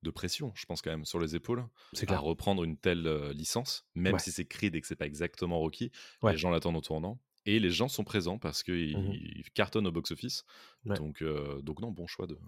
[0.02, 2.22] de pression, je pense quand même, sur les épaules, C'est à clair.
[2.22, 4.18] reprendre une telle licence, même Ouais.
[4.20, 5.90] si c'est Creed et que c'est pas exactement Rocky,
[6.22, 6.32] Ouais.
[6.32, 7.20] les gens l'attendent au tournant.
[7.46, 10.44] Et les gens sont présents parce qu'ils ils cartonnent au box-office.
[10.84, 10.96] Ouais.
[10.96, 11.24] Donc,
[11.62, 12.38] donc non, bon choix de,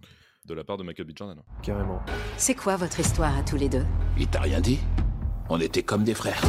[0.51, 1.13] de la part de Michael B.
[1.15, 1.41] Jordan.
[1.63, 2.03] Carrément.
[2.37, 3.85] C'est quoi votre histoire à tous les deux?
[4.19, 4.81] Il t'a rien dit?
[5.49, 6.43] On était comme des frères.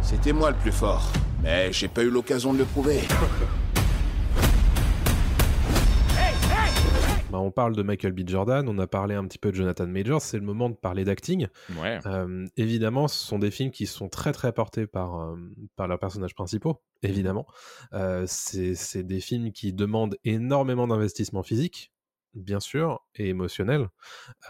[0.00, 1.12] C'était moi le plus fort,
[1.42, 3.00] mais j'ai pas eu l'occasion de le prouver.
[7.30, 8.26] Bah, on parle de Michael B.
[8.26, 11.04] Jordan, on a parlé un petit peu de Jonathan Majors, c'est le moment de parler
[11.04, 11.46] d'acting.
[11.80, 12.00] Ouais.
[12.06, 15.36] Euh, évidemment, ce sont des films qui sont très très portés par, euh,
[15.76, 17.46] par leurs personnages principaux, évidemment.
[17.92, 21.92] Euh, c'est c'est des films qui demandent énormément d'investissement physique,
[22.34, 23.88] bien sûr, et émotionnel.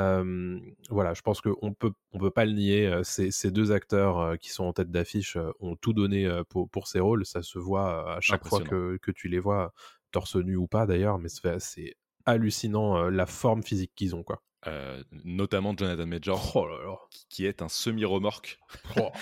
[0.01, 0.59] Euh,
[0.91, 3.01] voilà, je pense qu'on peut, on peut pas le nier.
[3.05, 7.01] Ces, ces deux acteurs qui sont en tête d'affiche ont tout donné pour, pour ces
[7.01, 7.25] rôles.
[7.27, 9.73] Ça se voit à chaque fois que, que tu les vois,
[10.13, 14.43] torse nu ou pas d'ailleurs, mais c'est hallucinant la forme physique qu'ils ont, quoi.
[14.67, 16.97] Euh, notamment Jonathan Major, Oh là là.
[17.31, 18.59] qui, est un semi-remorque.
[18.99, 19.09] Oh.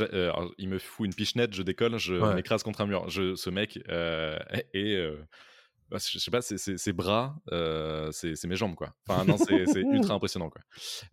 [0.00, 2.34] Euh, il me fout une pichenette, je décolle, je Ouais.
[2.34, 3.08] m'écrase contre un mur.
[3.08, 4.38] Je, ce mec euh,
[5.98, 8.94] je sais pas, ses, ses- bras, euh, c'est c'est mes jambes quoi.
[9.08, 10.62] Enfin non, c'est c'est ultra impressionnant quoi.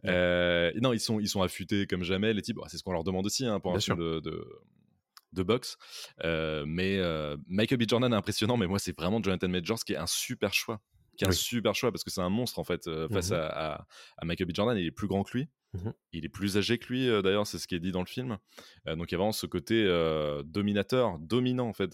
[0.06, 2.56] Euh, non, ils sont ils sont affûtés comme jamais les types.
[2.58, 4.48] Bah, c'est ce qu'on leur demande aussi hein, pour un Bien film de, de
[5.34, 5.78] de boxe.
[6.24, 7.84] Euh, mais euh, Michael B.
[7.88, 10.82] Jordan est impressionnant, mais moi c'est vraiment Jonathan Majors qui est un super choix,
[11.18, 13.38] qui est un super choix parce que c'est un monstre en fait euh, face Mhm.
[13.38, 14.52] à, à, à Michael B.
[14.54, 14.78] Jordan.
[14.78, 15.48] Il est plus grand que lui.
[15.74, 15.94] Mhm.
[16.12, 18.38] Il est plus âgé que lui, d'ailleurs, c'est ce qui est dit dans le film.
[18.86, 19.86] Donc il y a vraiment ce côté
[20.46, 21.94] dominateur, dominant en fait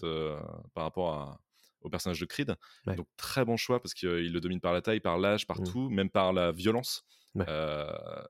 [0.74, 1.40] par rapport à-
[1.80, 2.54] au personnage de Creed.
[2.86, 2.96] Ouais.
[2.96, 5.88] Donc très bon choix parce qu'il le domine par la taille, par l'âge, par tout,
[5.88, 7.04] même par la violence.
[7.38, 7.46] Ouais.
[7.48, 7.86] Euh,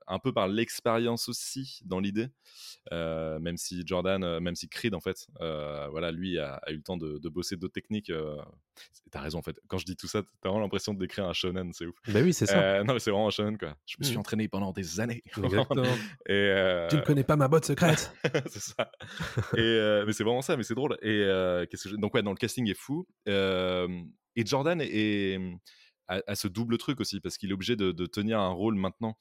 [0.07, 2.27] un peu par l'expérience aussi dans l'idée,
[2.91, 6.71] Euh, même si Jordan, euh, même si Creed en fait, euh, voilà, lui a, a
[6.71, 8.11] eu le temps de, de bosser d'autres techniques.
[9.11, 9.59] T'as raison en fait.
[9.67, 11.95] Quand je dis tout ça, t'as vraiment l'impression de décrire un shonen, c'est ouf.
[12.07, 12.83] Bah oui, c'est ça.
[12.83, 13.75] Non, mais c'est vraiment un shonen quoi.
[13.85, 14.19] Je me suis Mm.
[14.19, 15.23] entraîné pendant des années.
[15.37, 15.83] Exactement.
[16.27, 18.11] Et Tu ne connais pas ma botte secrète
[18.47, 18.91] c'est ça.
[19.57, 20.93] Et, mais c'est vraiment ça, mais c'est drôle.
[21.01, 23.07] Et que donc ouais, dans le casting est fou.
[24.35, 25.39] Et Jordan est,
[26.09, 29.17] a ce double truc aussi parce qu'il est obligé de, de tenir un rôle maintenant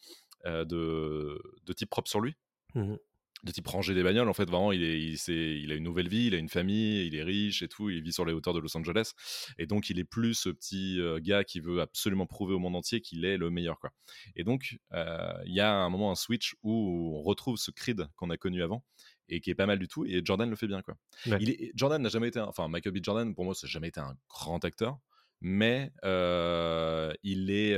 [0.47, 2.35] euh, de, de type propre sur lui.
[2.75, 2.99] Mhm.
[3.45, 6.27] De type ranger des bagnoles, en fait, vraiment, il, est, il, a une nouvelle vie,
[6.27, 8.59] il a une famille, il est riche et tout, il vit sur les hauteurs de
[8.59, 9.13] Los Angeles.
[9.59, 12.75] Et donc, il est plus ce petit euh, gars qui veut absolument prouver au monde
[12.75, 13.93] entier qu'il est le meilleur, quoi.
[14.35, 18.09] Et donc, euh, il y a un moment, un switch où on retrouve ce Creed
[18.17, 18.85] qu'on a connu avant
[19.29, 20.05] et qui est pas mal du tout.
[20.05, 20.97] Et Jordan le fait bien, quoi.
[21.27, 21.39] Ouais.
[21.41, 22.99] Il est, Jordan n'a jamais été, un- enfin, Michael B.
[23.03, 24.99] Jordan, pour moi, ça n'a jamais été un grand acteur,
[25.41, 27.77] mais euh, il est.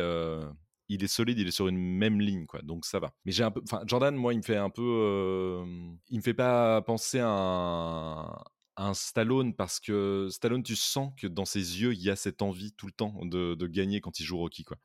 [0.88, 2.62] il est solide, il est sur une même ligne, quoi.
[2.62, 3.12] Donc ça va.
[3.24, 5.64] Mais j'ai un peu, enfin, Jordan, moi, il me fait un peu, euh,
[6.08, 8.24] il me fait pas penser à un,
[8.76, 12.16] à un Stallone parce que Stallone, tu sens que dans ses yeux, il y a
[12.16, 14.78] cette envie tout le temps de, de gagner quand il joue Rocky, quoi.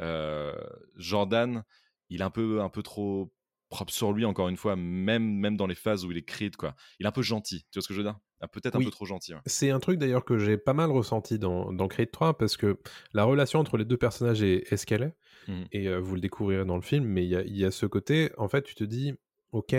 [0.00, 0.54] Euh,
[0.96, 1.64] Jordan,
[2.08, 3.32] il est un peu, un peu trop
[3.68, 6.56] propre sur lui, encore une fois, même, même dans les phases où il est Creed,
[6.56, 6.74] quoi.
[6.98, 8.18] Il est un peu gentil, tu vois ce que je veux dire?
[8.42, 9.34] Ah, Peut-être un peu trop gentil.
[9.34, 9.40] ouais.
[9.46, 12.78] C'est un truc d'ailleurs que j'ai pas mal ressenti dans, dans Creed 3 parce que
[13.12, 15.14] la relation entre les deux personnages est, est ce qu'elle est.
[15.48, 15.66] Mhm.
[15.72, 17.70] Et euh, vous le découvrirez dans le film, mais il y a, il y a
[17.70, 19.14] ce côté, en fait, tu te dis,
[19.52, 19.74] ok,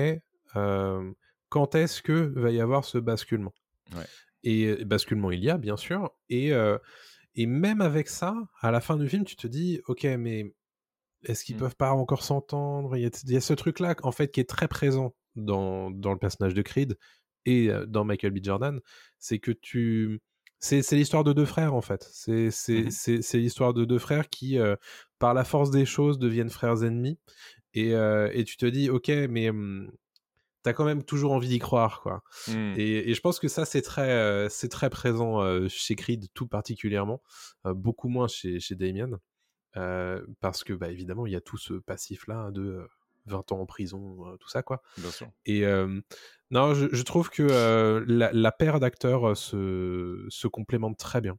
[0.56, 1.12] euh,
[1.50, 3.54] quand est-ce que va y avoir ce basculement?
[3.96, 4.06] Ouais.
[4.44, 6.12] Et euh, basculement, il y a, bien sûr.
[6.30, 6.78] Et, euh,
[7.36, 10.54] et même avec ça, à la fin du film, tu te dis, ok, mais
[11.26, 11.62] est-ce qu'ils Mhm.
[11.62, 12.96] peuvent pas encore s'entendre?
[12.98, 16.18] Il y, y a ce truc-là, en fait, qui est très présent dans, dans le
[16.20, 16.98] personnage de Creed
[17.46, 18.40] et dans Michael B.
[18.44, 18.80] Jordan,
[19.20, 20.22] c'est que tu...
[20.64, 22.08] C'est, l'histoire de deux frères, en fait.
[22.12, 24.76] C'est, c'est l'histoire de deux frères qui, euh,
[25.18, 27.18] par la force des choses, deviennent frères ennemis.
[27.74, 29.92] Et, euh, et tu te dis, ok, mais hum,
[30.62, 32.22] t'as quand même toujours envie d'y croire, quoi.
[32.48, 32.74] Mm.
[32.78, 36.48] Et, et je pense que ça, c'est très, euh, c'est très présent chez Creed, tout
[36.48, 37.24] particulièrement.
[37.66, 39.20] Beaucoup moins chez, chez Damien.
[40.42, 42.88] Parce que, bah, évidemment, il y a tout ce passif-là de
[43.26, 44.82] 20 ans en prison, euh, tout ça, quoi.
[44.98, 45.32] Bien sûr.
[45.46, 46.02] Et euh,
[46.50, 51.38] non, je, je trouve que euh, la, la paire d'acteurs se, se complémente très bien.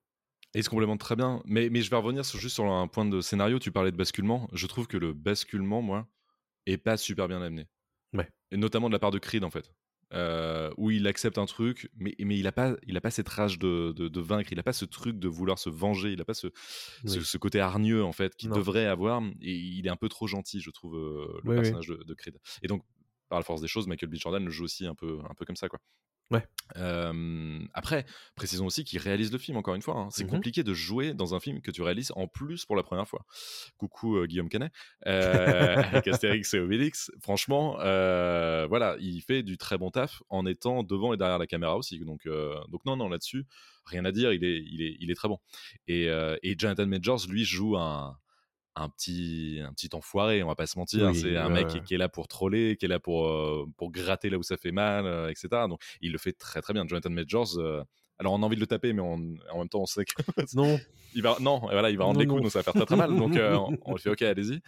[0.54, 1.42] Et il se complémente très bien.
[1.46, 3.58] Mais, mais je vais revenir sur, juste sur un point de scénario.
[3.58, 4.48] Tu parlais de basculement.
[4.52, 6.08] Je trouve que le basculement, moi,
[6.66, 7.68] est pas super bien amené.
[8.12, 8.28] Ouais.
[8.50, 9.72] Et notamment de la part de Creed, en fait.
[10.12, 13.28] Euh, où il accepte un truc, mais, mais il n'a pas, il a pas cette
[13.28, 16.24] rage de, de, vaincre, il n'a pas ce truc de vouloir se venger, il n'a
[16.24, 16.48] pas ce,
[17.06, 20.60] ce, côté hargneux en fait qu'il devrait avoir, et il est un peu trop gentil,
[20.60, 22.38] je trouve, euh, le personnage De, de, Creed.
[22.62, 22.84] Et donc,
[23.28, 24.16] par la force des choses, Michael B.
[24.16, 25.80] Jordan le joue aussi un peu, un peu comme ça, quoi.
[26.30, 26.44] Ouais.
[27.74, 29.96] après, précisons aussi qu'il réalise le film, encore une fois.
[29.96, 30.08] Hein.
[30.10, 32.82] C'est mmh compliqué de jouer dans un film que tu réalises en plus pour la
[32.82, 33.26] première fois.
[33.76, 34.72] Coucou Guillaume Canet,
[35.06, 37.10] euh, avec Astérix et Obélix.
[37.22, 41.76] Franchement, voilà, il fait du très bon taf en étant devant et derrière la caméra
[41.76, 41.98] aussi.
[41.98, 43.44] Donc, donc non, non, là-dessus,
[43.84, 45.38] rien à dire, il est, il est, il est très bon.
[45.88, 48.16] Et, et Jonathan Majors, lui, joue un,
[48.74, 51.14] un petit, un petit enfoiré, on va pas se mentir.
[51.14, 53.30] c'est un mec qui, est là pour troller, qui est là pour,
[53.76, 55.48] pour gratter là où ça fait mal, etc.
[55.68, 56.86] Donc il le fait très très bien.
[56.86, 57.58] Jonathan Majors,
[58.18, 60.14] alors on a envie de le taper, mais en même temps on sait que.
[60.54, 60.78] non.
[61.14, 62.96] Il va, non, voilà, il va rendre les coups, donc ça va faire très très
[62.96, 63.14] mal.
[63.14, 63.32] Donc
[63.84, 64.60] on, le fait, ok, allez-y.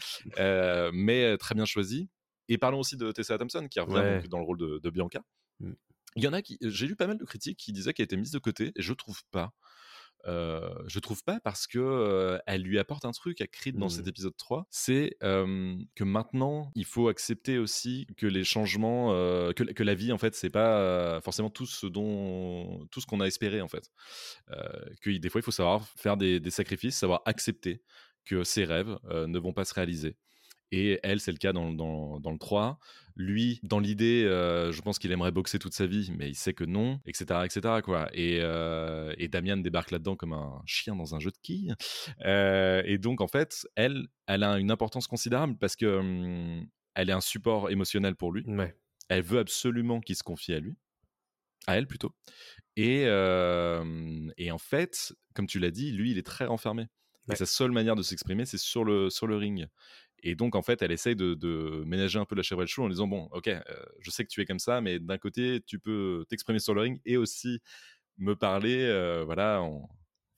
[0.92, 2.08] mais très bien choisi.
[2.48, 5.22] Et parlons aussi de Tessa Thompson, qui revient dans le rôle de, de Bianca.
[5.60, 5.72] Mmh.
[6.16, 8.16] Il y en a qui, j'ai lu pas mal de critiques qui disaient qu'elle était
[8.16, 9.52] mise de côté, et je trouve pas.
[10.26, 14.06] Euh, je trouve pas parce que elle lui apporte un truc à Creed dans cet
[14.06, 14.08] mmh.
[14.08, 19.10] épisode 3, c'est que maintenant il faut accepter aussi que les changements,
[19.52, 23.20] que, que, la vie en fait c'est pas forcément tout ce dont tout ce qu'on
[23.20, 23.90] a espéré en fait.
[25.00, 27.82] que des fois il faut savoir faire des, des sacrifices, savoir accepter
[28.24, 30.16] que ses rêves ne vont pas se réaliser.
[30.76, 32.80] Et elle, c'est le cas dans, dans, dans, le 3.
[33.14, 36.52] Lui, dans l'idée, euh, je pense qu'il aimerait boxer toute sa vie, mais il sait
[36.52, 37.42] que non, etc.
[37.44, 37.76] etc.
[37.84, 38.08] Quoi.
[38.12, 41.76] Et, euh, et Damian débarque là-dedans comme un chien dans un jeu de quilles.
[42.24, 47.08] Euh, et donc, en fait, elle, elle a une importance considérable parce que hum, elle
[47.08, 48.44] est un support émotionnel pour lui.
[49.08, 50.74] Elle veut absolument qu'il se confie à lui.
[51.68, 52.12] À elle plutôt.
[52.74, 56.88] Et, et en fait, comme tu l'as dit, lui, il est très renfermé.
[57.32, 59.66] Et sa seule manière de s'exprimer, c'est sur le, sur le ring.
[60.26, 62.82] Et donc, en fait, elle essaye de, ménager un peu la chèvre et le chou
[62.82, 63.60] en disant Bon, ok, euh,
[64.00, 66.80] je sais que tu es comme ça, mais d'un côté, tu peux t'exprimer sur le
[66.80, 67.60] ring et aussi
[68.16, 69.62] me parler, euh, voilà,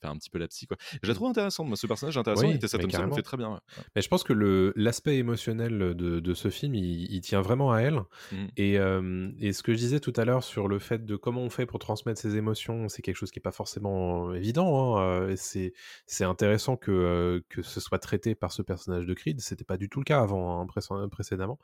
[0.00, 0.76] faire un petit peu la psy quoi.
[1.02, 3.60] Je la trouve intéressante, ce personnage est intéressant, oui, Tessa Thompson fait très bien.
[3.94, 7.80] Mais je pense que le l'aspect émotionnel de, de, ce film, il, tient vraiment à
[7.80, 8.02] elle.
[8.32, 8.36] Mmh.
[8.56, 11.40] Et, euh, et, ce que je disais tout à l'heure sur le fait de comment
[11.40, 14.98] on fait pour transmettre ses émotions, c'est quelque chose qui est pas forcément évident.
[14.98, 15.34] Hein.
[15.36, 15.72] C'est
[16.06, 19.40] c'est intéressant que euh, que ce soit traité par ce personnage de Creed.
[19.40, 21.58] C'était pas du tout le cas avant, hein, précédemment.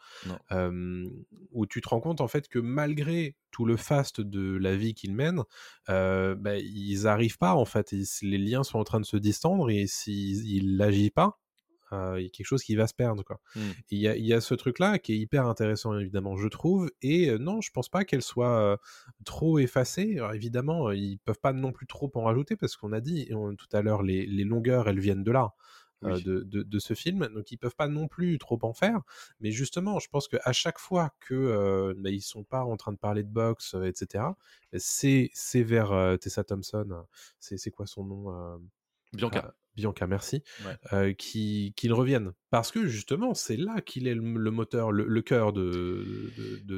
[0.53, 1.09] Euh,
[1.53, 4.95] où tu te rends compte en fait que malgré tout le faste de la vie
[4.95, 5.42] qu'ils mènent,
[5.88, 7.92] euh, bah, ils n'arrivent pas en fait.
[8.23, 11.39] Les liens sont en train de se distendre et s'il n'agit pas,
[11.93, 13.23] euh, il y a quelque chose qui va se perdre.
[13.23, 13.41] Quoi.
[13.55, 13.61] Mmh.
[13.91, 16.91] Il y, a, ce truc-là qui est hyper intéressant, évidemment, je trouve.
[17.03, 18.81] Et euh, non, je pense pas qu'elle soit
[19.25, 20.17] trop effacée.
[20.17, 23.77] Alors, évidemment, ils peuvent pas non plus trop en rajouter parce qu'on a dit tout
[23.77, 25.53] à l'heure, les, les, longueurs, elles viennent de là.
[26.05, 27.29] Euh, de, ce film.
[27.29, 29.01] Donc ils peuvent pas non plus trop en faire.
[29.41, 32.93] Mais justement, je pense qu'à chaque fois que euh, bah, ils sont pas en train
[32.93, 34.25] de parler de boxe, euh, etc.,
[34.77, 37.05] c'est c'est vers Tessa Thompson.
[37.38, 38.61] C'est quoi son nom
[39.12, 39.55] Bianca.
[39.77, 40.43] Bianca, merci,
[41.19, 42.33] qui qu'ils reviennent.
[42.51, 46.05] Parce que justement, c'est là qu'il est le, moteur, le, cœur de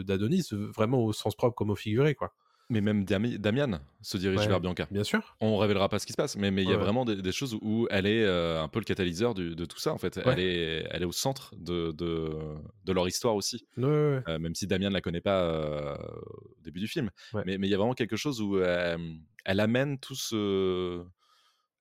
[0.03, 2.35] d'Adonis, vraiment au sens propre comme au figuré, quoi.
[2.71, 4.87] Mais même Damian se dirige vers Bianca.
[4.91, 5.37] Bien sûr.
[5.41, 7.87] On révélera pas ce qui se passe, mais il y a vraiment des, choses où
[7.91, 10.19] elle est euh, un peu le catalyseur de tout ça, en fait.
[10.25, 13.67] Elle, est, elle est au centre de, de, leur histoire aussi.
[13.79, 17.11] Euh, même si Damian ne la connaît pas euh, au début du film.
[17.45, 21.05] Mais il y a vraiment quelque chose où elle amène tout ce.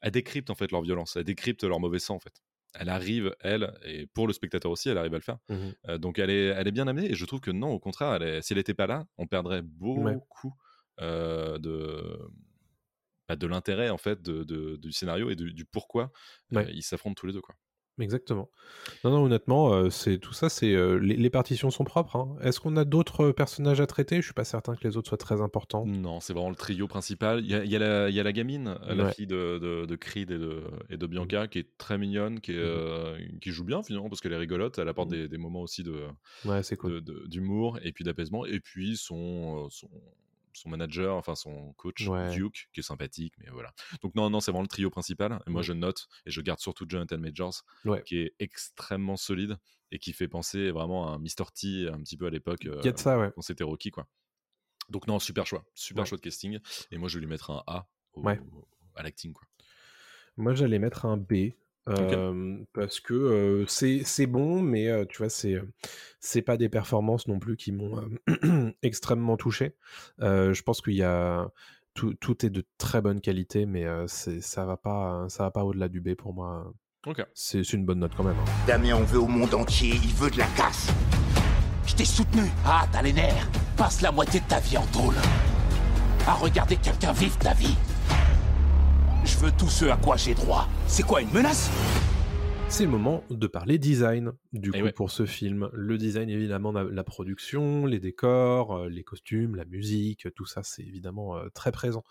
[0.01, 1.15] Elle décrypte, en fait, leur violence.
[1.15, 2.41] Elle décrypte leur mauvais sang, en fait
[2.75, 5.37] elle arrive, elle, et pour le spectateur aussi, elle arrive à le faire.
[5.47, 8.15] Mmh donc elle est, elle est bien amenée, et je trouve que non, au contraire,
[8.19, 10.55] elle si elle n'était pas là, on perdrait beaucoup
[10.99, 12.19] de,
[13.27, 16.11] bah, de l'intérêt en fait de, du scénario et du pourquoi
[16.51, 17.41] ils s'affrontent tous les deux.
[17.41, 17.55] Quoi.
[17.99, 18.49] Exactement.
[19.03, 22.15] Non, non, honnêtement, c'est tout ça, c'est les, partitions sont propres.
[22.15, 22.35] Hein.
[22.41, 24.17] Est-ce qu'on a d'autres personnages à traiter?
[24.17, 25.85] Je suis pas certain que les autres soient très importants.
[25.85, 27.41] Non, c'est vraiment le trio principal.
[27.41, 30.97] Il y a, y a, la, gamine, la fille de, de, Creed et de, et
[30.97, 34.37] de Bianca, qui est très mignonne, qui, mmh qui joue bien finalement parce qu'elle est
[34.37, 34.79] rigolote.
[34.79, 36.07] Elle apporte mmh des, moments aussi de,
[36.45, 37.01] ouais, c'est cool.
[37.27, 38.45] d'humour et puis d'apaisement.
[38.45, 39.89] Et puis son, son
[40.53, 43.73] son manager, enfin son coach Duke, qui est sympathique, mais voilà.
[44.01, 45.39] Donc non, non, c'est vraiment le trio principal.
[45.47, 47.63] Et moi, je note et je garde surtout Jonathan Majors,
[48.05, 49.57] qui est extrêmement solide
[49.91, 51.51] et qui fait penser vraiment à un Mr.
[51.53, 53.31] T un petit peu à l'époque euh, ça, ouais.
[53.35, 54.07] quand c'était Rocky, quoi.
[54.89, 56.59] Donc non, super choix, super choix de casting.
[56.91, 59.47] Et moi, je vais lui mettre un A au, à l'acting, quoi.
[60.35, 61.53] Moi, j'allais mettre un B
[61.85, 65.61] parce que c'est bon, mais tu vois, c'est
[66.19, 68.01] c'est pas des performances non plus qui m'ont
[68.81, 69.75] extrêmement touché.
[70.19, 71.49] je pense qu'il y a
[71.93, 75.89] tout, tout, est de très bonne qualité, mais ça va pas ça va pas au-delà
[75.89, 76.73] du B pour moi.
[77.33, 78.37] C'est une bonne note quand même.
[78.39, 78.51] Hein.
[78.65, 80.89] Damien, on veut au monde entier, il veut de la casse.
[81.85, 82.43] Je t'ai soutenu.
[82.65, 83.49] Ah, t'as les nerfs.
[83.75, 85.15] passes la moitié de ta vie en tôle.
[86.25, 87.75] À regarder quelqu'un vivre ta vie.
[89.25, 90.67] Je veux tout ce à quoi j'ai droit.
[90.87, 91.69] C'est quoi, une menace?
[92.69, 94.91] C'est le moment de parler design, du Eh coup, ouais.
[94.91, 95.69] pour ce film.
[95.73, 100.63] Le design, évidemment, la, la production, les décors, euh, les costumes, la musique, tout ça,
[100.63, 102.03] c'est évidemment euh, très présent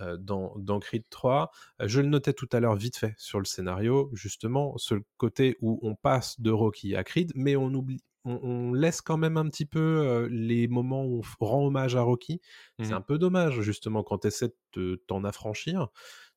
[0.00, 1.50] euh, dans, dans Creed 3.
[1.80, 5.56] Euh, je le notais tout à l'heure vite fait sur le scénario, justement, ce côté
[5.62, 8.02] où on passe de Rocky à Creed, mais on oublie.
[8.24, 11.96] On, on laisse quand même un petit peu euh, les moments où on rend hommage
[11.96, 12.40] à Rocky.
[12.80, 12.92] C'est Mhm.
[12.92, 15.88] un peu dommage, justement, quand tu essaies de t'en affranchir.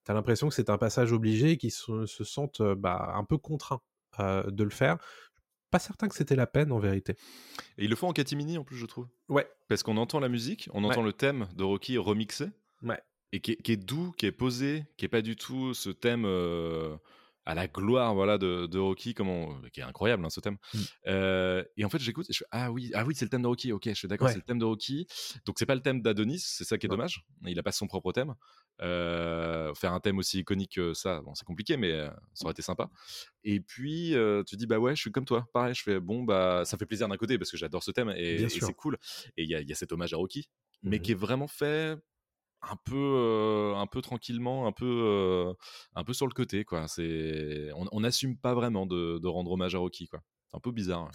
[0.05, 3.37] T'as l'impression que c'est un passage obligé et qu'ils se, se sentent bah, un peu
[3.37, 3.81] contraints
[4.19, 4.97] euh, de le faire.
[5.71, 7.15] Pas certain que c'était la peine en vérité.
[7.77, 9.07] Et ils le font en catimini en plus, je trouve.
[9.27, 9.49] Ouais.
[9.67, 12.45] Parce qu'on entend la musique, on entend le thème de Rocky remixé.
[12.81, 13.01] Ouais.
[13.33, 15.89] Et qui est, qui est doux, qui est posé, qui est pas du tout ce
[15.89, 16.95] thème euh,
[17.45, 20.57] à la gloire voilà, de, de Rocky, comme on- qui est incroyable hein, ce thème.
[20.73, 20.79] Mm.
[21.07, 23.43] Euh, et en fait, j'écoute et je fais Ah oui, ah oui c'est le thème
[23.43, 24.31] de Rocky, ok, je suis d'accord, Ouais.
[24.31, 25.07] c'est le thème de Rocky.
[25.45, 26.95] Donc c'est pas le thème d'Adonis, c'est ça qui est Non.
[26.95, 27.23] dommage.
[27.45, 28.33] Il a pas son propre thème.
[28.81, 32.51] Euh, faire un thème aussi iconique que ça, bon, c'est compliqué, mais euh, ça aurait
[32.51, 32.89] été sympa.
[33.43, 36.23] Et puis euh, tu dis Bah ouais, je suis comme toi, pareil, je fais Bon,
[36.23, 38.97] bah ça fait plaisir d'un côté parce que j'adore ce thème et, c'est cool.
[39.37, 40.49] Et il y a, y a cet hommage à Rocky,
[40.83, 41.01] mais Mhm.
[41.03, 41.97] qui est vraiment fait
[42.61, 45.53] un peu un peu tranquillement un peu
[45.95, 46.85] un peu sur le côté quoi.
[47.91, 50.21] On n'assume pas vraiment de, de rendre hommage à Rocky quoi
[50.55, 51.11] un peu bizarre ouais.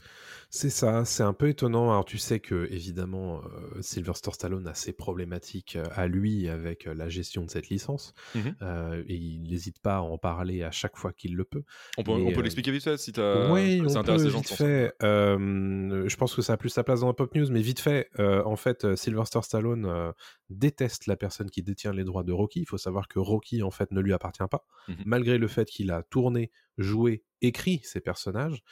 [0.52, 1.90] C'est ça, c'est un peu étonnant.
[1.90, 6.86] Alors tu sais que évidemment euh, Sylvester Stallone a ses problématiques euh, à lui avec
[6.88, 8.54] euh, la gestion de cette licence Mhm.
[8.62, 11.62] Euh, et il n'hésite pas à en parler à chaque fois qu'il le peut.
[11.98, 14.26] on peut, Mais, on peut l'expliquer vite fait si t'as oui, ça on intéresse peut
[14.26, 14.94] les gens de vite fait.
[15.00, 18.08] je pense que ça a plus sa place dans la pop news, mais vite fait.
[18.18, 20.12] en fait, Sylvester Stallone
[20.48, 22.60] déteste la personne qui détient les droits de Rocky.
[22.60, 24.96] Il faut savoir que Rocky en fait ne lui appartient pas, Mhm.
[25.06, 28.62] malgré le fait qu'il a tourné, joué, écrit ses personnages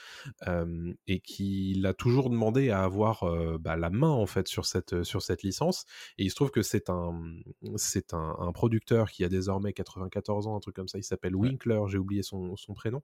[0.46, 4.66] euh, et qu'il a toujours demandé à avoir euh, bah, la main en fait sur
[4.66, 5.84] cette sur cette licence.
[6.18, 7.18] Et il se trouve que c'est un
[7.76, 10.98] c'est un, un producteur qui a désormais 94 ans, un truc comme ça.
[10.98, 11.48] Il s'appelle Ouais.
[11.48, 13.02] Winkler, j'ai oublié son, son prénom.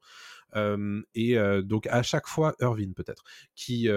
[0.57, 3.89] Euh, et donc à chaque fois, Irvine peut-être, qui,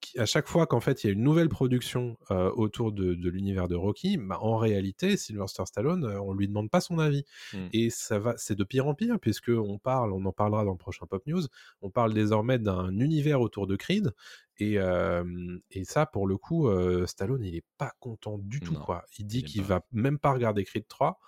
[0.00, 3.28] qui- à chaque fois qu'en fait il y a une nouvelle production autour de, de
[3.30, 7.24] l'univers de Rocky, bah, en réalité Sylvester Stallone, on lui demande pas son avis.
[7.52, 7.66] Mm.
[7.72, 10.72] Et ça va, c'est de pire en pire puisque on parle, on en parlera dans
[10.72, 11.42] le prochain Pop News,
[11.80, 14.12] on parle désormais d'un univers autour de Creed.
[14.58, 15.24] Et, euh,
[15.70, 19.04] et ça, pour le coup, euh, Stallone, il est pas content du tout, Non, quoi.
[19.18, 21.18] Il dit qu'il va même pas regarder Creed 3.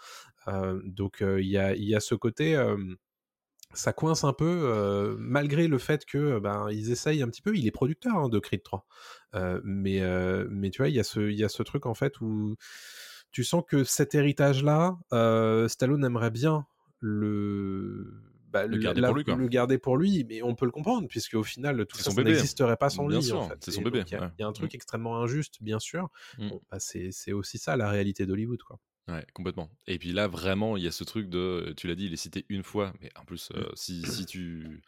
[0.48, 2.56] Euh, donc, il y, a, il y a ce côté,
[3.74, 7.54] ça coince un peu, euh, malgré le fait que ben, ils essayent un petit peu.
[7.56, 8.86] Il est producteur hein, de Creed 3.
[9.34, 11.84] Euh, mais, euh, mais tu vois, il y, a ce- il y a ce truc,
[11.86, 12.56] en fait, où
[13.30, 16.66] tu sens que cet héritage-là, euh, Stallone aimerait bien
[17.00, 18.22] le...
[18.50, 19.34] bah, Le garder pour lui, quoi.
[19.36, 22.32] le garder pour lui, mais on peut le comprendre, puisque au final, tout ça, bébé.
[22.32, 23.24] n'existerait pas sans Bien lui.
[23.24, 23.58] sûr, en fait.
[23.60, 24.28] c'est son bébé, Il y, a- ouais.
[24.38, 24.76] il y a un truc Mm.
[24.76, 26.08] extrêmement injuste, bien sûr.
[26.38, 26.48] Mm.
[26.48, 28.78] Bon, bah, c'est aussi ça la réalité d'Hollywood, quoi.
[29.08, 29.70] Ouais, complètement.
[29.86, 32.16] Et puis là, vraiment, il y a ce truc de, tu l'as dit, il est
[32.16, 34.82] cité une fois, mais en plus, euh, si, si tu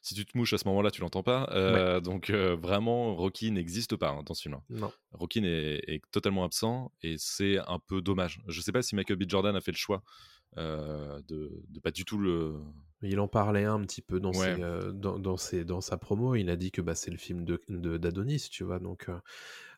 [0.00, 1.50] si tu te mouches à ce moment-là, tu l'entends pas.
[1.52, 4.56] Euh, Donc euh, vraiment, Rocky n'existe pas hein, dans ce film.
[4.70, 4.92] Non.
[5.12, 8.40] Rocky est, est totalement absent et c'est un peu dommage.
[8.46, 9.24] Je sais pas si Michael B.
[9.28, 10.00] Jordan a fait le choix euh,
[10.56, 12.54] de, de pas du tout le.
[13.02, 14.56] Il en parlait un petit peu dans, Ouais.
[14.56, 16.34] ses, euh, dans, dans, ses- dans sa promo.
[16.34, 18.80] Il a dit que bah, c'est le film de, de- d'Adonis, tu vois.
[18.80, 19.18] Donc, euh,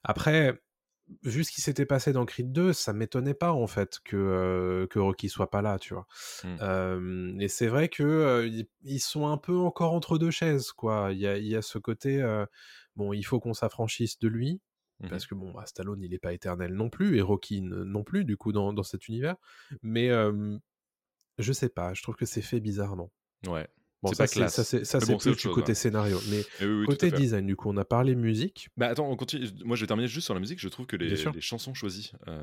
[0.04, 0.62] après,
[1.24, 4.86] vu ce qui s'était passé dans Creed 2, ça m'étonnait pas en fait que, euh,
[4.86, 6.06] que Rocky soit pas là, tu vois.
[6.44, 6.56] Mm.
[6.62, 10.72] Euh, et c'est vrai que euh, ils- ils sont un peu encore entre deux chaises,
[10.72, 11.08] quoi.
[11.12, 12.46] Il y a, y a ce côté, euh,
[12.96, 14.60] bon, il faut qu'on s'affranchisse de lui.
[15.00, 15.08] Mhm.
[15.08, 18.24] Parce que bon, bah, Stallone, il n'est pas éternel non plus, et Rocky non plus,
[18.24, 19.36] du coup, dans, dans cet univers.
[19.82, 20.56] Mais euh,
[21.38, 23.10] je sais pas, je trouve que c'est fait bizarrement.
[23.46, 23.66] Ouais.
[24.02, 24.54] Bon, C'est ça, pas c'est, classe.
[24.54, 25.74] ça, c'est, ça, Mais c'est bon, plus du chose, côté ouais.
[25.74, 26.18] scénario.
[26.30, 28.70] Mais oui, oui, côté design, du coup, on a parlé musique.
[28.78, 29.46] Bah attends, on continue.
[29.64, 30.58] Moi, je vais terminer juste sur la musique.
[30.58, 32.42] Je trouve que les, les chansons choisies, euh,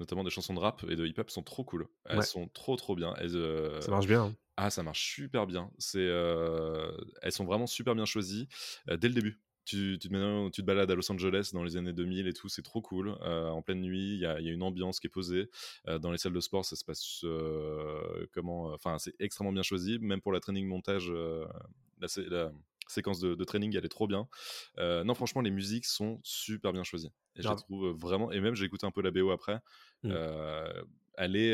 [0.00, 1.86] notamment des chansons de rap et de hip-hop, sont trop cool.
[2.06, 2.24] Elles Ouais.
[2.24, 3.14] sont trop trop bien.
[3.18, 4.24] Elles, euh, Ça marche bien.
[4.24, 4.34] hein.
[4.56, 5.70] Ah, ça marche super bien.
[5.78, 6.90] C'est, euh,
[7.20, 8.48] elles sont vraiment super bien choisies
[8.88, 9.40] euh, dès le début.
[9.64, 12.32] Tu, tu, te mets- tu te balades à Los Angeles dans les années 2000 et
[12.34, 13.16] tout, c'est trop cool.
[13.22, 15.48] Euh, en pleine nuit, il y y a une ambiance qui est posée.
[15.88, 19.62] Euh, dans les salles de sport, ça se passe euh, comment Enfin, c'est extrêmement bien
[19.62, 19.98] choisi.
[19.98, 21.10] Même pour la training montage,
[22.00, 22.52] la, sé- la
[22.88, 24.28] séquence de, de training, elle est trop bien.
[24.78, 27.10] Non, franchement, les musiques sont super bien choisies.
[27.36, 28.30] Et je les trouve vraiment.
[28.32, 29.60] Et même, j'ai écouté un peu la BO après.
[30.02, 30.10] Mm.
[30.12, 30.82] Euh,
[31.16, 31.52] elle est,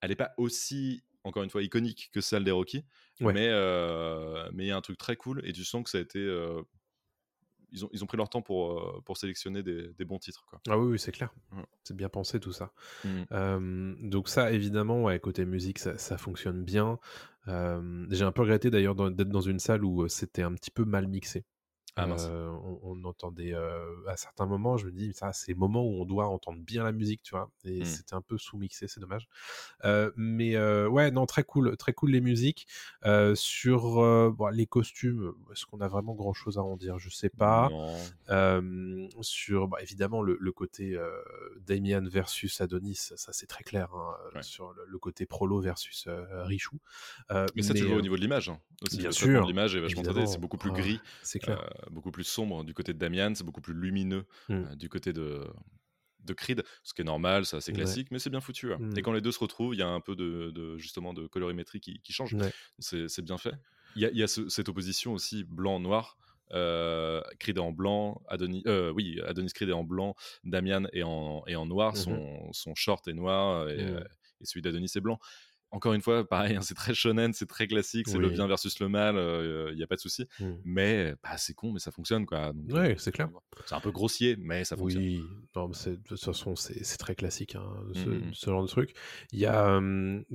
[0.00, 2.84] elle est pas aussi, encore une fois, iconique que celle des Rocky.
[3.20, 3.32] Ouais.
[3.32, 5.98] Mais euh, mais il y a un truc très cool et tu sens que ça
[5.98, 6.18] a été.
[6.18, 6.60] euh,
[7.74, 10.44] ils, ont, ils ont pris leur temps pour, euh, pour sélectionner des, des bons titres.
[10.48, 10.60] Quoi.
[10.68, 11.34] Ah oui, oui, c'est clair.
[11.82, 12.72] C'est bien pensé tout ça.
[13.04, 13.08] Mm.
[13.32, 16.98] Euh, donc ça, évidemment, ouais, côté musique, ça, ça fonctionne bien.
[17.48, 20.84] Euh, j'ai un peu regretté d'ailleurs d'être dans une salle où c'était un petit peu
[20.84, 21.44] mal mixé.
[21.96, 22.08] Ah.
[22.10, 25.84] Euh, on, on entendait euh, à certains moments, je me dis, ça, c'est le moment
[25.84, 27.50] où on doit entendre bien la musique, tu vois.
[27.64, 27.84] Et Mm.
[27.84, 29.28] c'était un peu sous-mixé, c'est dommage.
[29.84, 32.66] Euh, mais ouais, non, très cool, très cool les musiques.
[33.34, 36.98] Sur bon, les costumes, est-ce qu'on a vraiment grand-chose à en dire?
[36.98, 37.70] Je sais pas.
[39.20, 40.98] Sur bah, évidemment le, le côté
[41.60, 43.88] Damien versus Adonis, ça c'est très clair.
[43.94, 44.42] hein, Ouais.
[44.42, 46.08] Sur le, le côté Prolo versus
[46.42, 46.78] Richou.
[47.54, 48.48] Mais ça, tu le vois au niveau de l'image.
[48.48, 48.98] hein, aussi.
[48.98, 50.02] bien sûr, l'image est vachement.
[50.26, 51.70] C'est beaucoup plus Ah, gris, c'est clair.
[51.90, 54.52] Beaucoup plus sombre du côté de Damian, c'est beaucoup plus lumineux Mm.
[54.52, 55.44] euh, du côté de,
[56.20, 57.78] de Creed, ce qui est normal, c'est assez Ouais.
[57.78, 58.68] classique, mais c'est bien foutu.
[58.74, 58.96] Mm.
[58.96, 61.26] Et quand les deux se retrouvent, il y a un peu de, de- justement de
[61.26, 62.34] colorimétrie qui, qui change.
[62.34, 62.50] Ouais.
[62.78, 63.54] C'est bien fait.
[63.96, 66.16] Il y a, il y a ce- cette opposition aussi blanc-noir.
[66.52, 70.14] Euh, Creed est en blanc, Adonis, euh, oui, Adonis Creed est en blanc,
[70.44, 71.98] Damian est en, est en noir, Mhm.
[72.00, 73.96] son, son short est noir et, Mhm.
[73.96, 74.04] euh,
[74.40, 75.18] et celui d'Adonis est blanc.
[75.74, 78.78] Encore une fois, pareil, hein, c'est très shonen, c'est très classique, c'est le bien versus
[78.78, 79.16] le mal,
[79.70, 80.24] il n'y a pas de souci.
[80.40, 80.52] Mm.
[80.64, 82.52] Mais bah, c'est con, mais ça fonctionne quoi.
[82.52, 83.28] Donc, Ouais, euh, c'est clair.
[83.66, 85.02] C'est un peu grossier, mais ça fonctionne.
[85.02, 85.22] Oui,
[85.56, 88.32] non, mais de toute façon, c'est très classique, hein, ce, Mhm.
[88.32, 88.94] ce genre de truc.
[89.32, 89.80] Il y a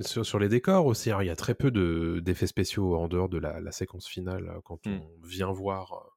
[0.00, 3.08] sur, sur les décors aussi, alors, il y a très peu de- d'effets spéciaux en
[3.08, 4.90] dehors de la, la séquence finale euh, quand Mm.
[5.00, 6.09] on vient voir euh,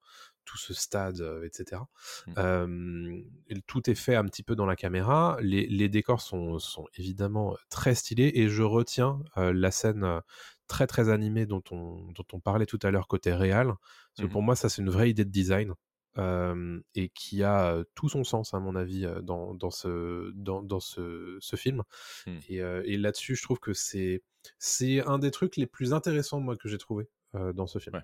[0.45, 1.81] tout ce stade, etc.
[2.27, 2.33] Mm.
[2.37, 5.37] Euh, et tout est fait un petit peu dans la caméra.
[5.41, 10.21] Les, les décors sont, sont évidemment très stylés et je retiens la scène
[10.67, 13.67] très très animée dont on, dont on parlait tout à l'heure côté réel.
[13.67, 14.29] Parce que Mhm.
[14.31, 15.73] pour moi, ça c'est une vraie idée de design
[16.17, 20.79] euh, et qui a tout son sens à mon avis dans, dans ce, dans, dans
[20.79, 21.81] ce, ce film.
[22.27, 22.37] Mm.
[22.49, 24.23] Et, euh, et là-dessus, je trouve que c'est
[24.59, 27.95] c'est un des trucs les plus intéressants moi que j'ai trouvé euh, dans ce film.
[27.95, 28.01] Ouais.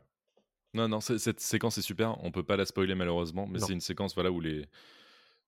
[0.74, 2.24] Non, non, cette séquence est super.
[2.24, 4.65] On peut pas la spoiler malheureusement, mais c'est une séquence voilà où les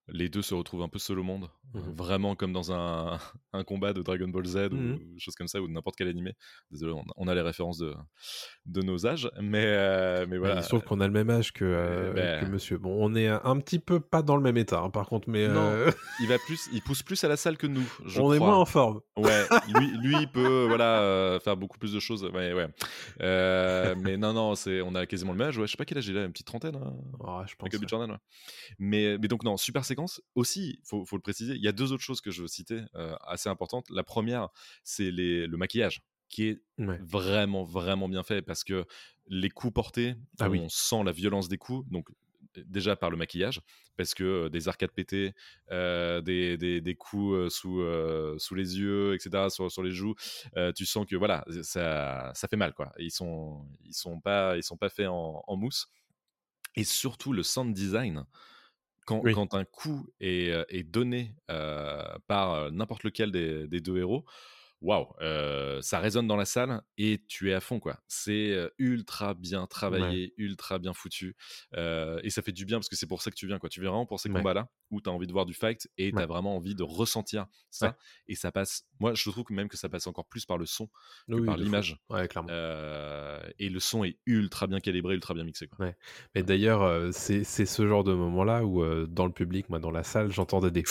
[0.08, 1.96] les deux se retrouvent un peu seuls au monde, euh, Mhm.
[1.96, 3.18] vraiment comme dans un,
[3.54, 4.94] un combat de Dragon Ball Z Mhm.
[5.16, 6.34] ou chose comme ça ou de n'importe quel animé.
[6.72, 7.94] Désolé, on, on a les références de
[8.66, 10.58] de nos âges, mais euh, mais voilà.
[10.58, 12.78] Il se trouve qu'on a le même âge que, euh, ben- que monsieur.
[12.78, 15.48] Bon, on est un petit peu pas dans le même état, hein, par contre, mais
[15.48, 15.92] Non, euh,
[16.22, 17.84] Il va plus, il pousse plus à la salle que nous.
[18.06, 19.02] Je on est moins en forme.
[19.18, 19.46] Ouais,
[19.76, 22.24] lui, lui il peut voilà faire beaucoup plus de choses.
[22.26, 22.68] Ouais, ouais.
[23.98, 25.58] Mais non, non, c'est, on a quasiment le même âge.
[25.58, 26.76] Ouais, je sais pas quel âge il a, une petite trentaine.
[26.76, 26.94] Hein,
[27.26, 27.70] Ah, je pense.
[27.74, 28.08] Ouais.
[28.80, 29.86] Mais, mais donc non, super
[30.36, 32.82] Aussi, faut, faut le préciser, il y a deux autres choses que je veux citer
[32.96, 33.90] euh, assez importantes.
[33.90, 34.50] La première,
[34.84, 37.02] c'est le maquillage qui est Ouais.
[37.02, 38.86] vraiment vraiment bien fait parce que
[39.28, 40.70] les coups portés, Ah on oui.
[40.70, 41.88] sent la violence des coups.
[41.92, 42.10] Donc
[42.66, 43.62] déjà par le maquillage,
[43.96, 45.34] parce que euh, des arcades pétées,
[45.72, 47.82] euh, des, des, des coups euh, sous,
[48.40, 50.16] sous les yeux, etc., sur, sur les joues,
[50.76, 52.92] tu sens que voilà, ça, ça fait mal quoi.
[53.00, 55.88] Ils sont, ils sont pas, ils sont pas faits en, en mousse.
[56.76, 58.26] Et surtout le sound design.
[59.06, 59.34] Quand, Oui.
[59.34, 63.98] quand un coup est, euh, est donné euh, par euh, n'importe lequel des, des deux
[63.98, 64.26] héros,
[64.82, 65.08] waouh,
[65.82, 68.00] ça résonne dans la salle et tu es à fond quoi.
[68.08, 71.36] C'est ultra bien travaillé, ultra bien foutu
[71.76, 73.70] euh, et ça fait du bien parce que c'est pour ça que tu viens quoi.
[73.70, 74.36] Tu viens vraiment pour ces Ouais.
[74.38, 76.26] combats là où tu as envie de voir du fight et tu as Ouais.
[76.26, 77.94] vraiment envie de ressentir ça Ouais.
[78.28, 78.84] et ça passe.
[79.00, 81.46] Moi je trouve que même que ça passe encore plus par le son que Oui,
[81.46, 82.50] par l'image Ouais, clairement.
[82.52, 85.94] Euh, et le son est ultra bien calibré, ultra bien mixé quoi.
[86.36, 90.32] Mais d'ailleurs, c'est ce genre de moment-là où, dans le public, moi, dans la salle,
[90.32, 90.84] j'entendais des.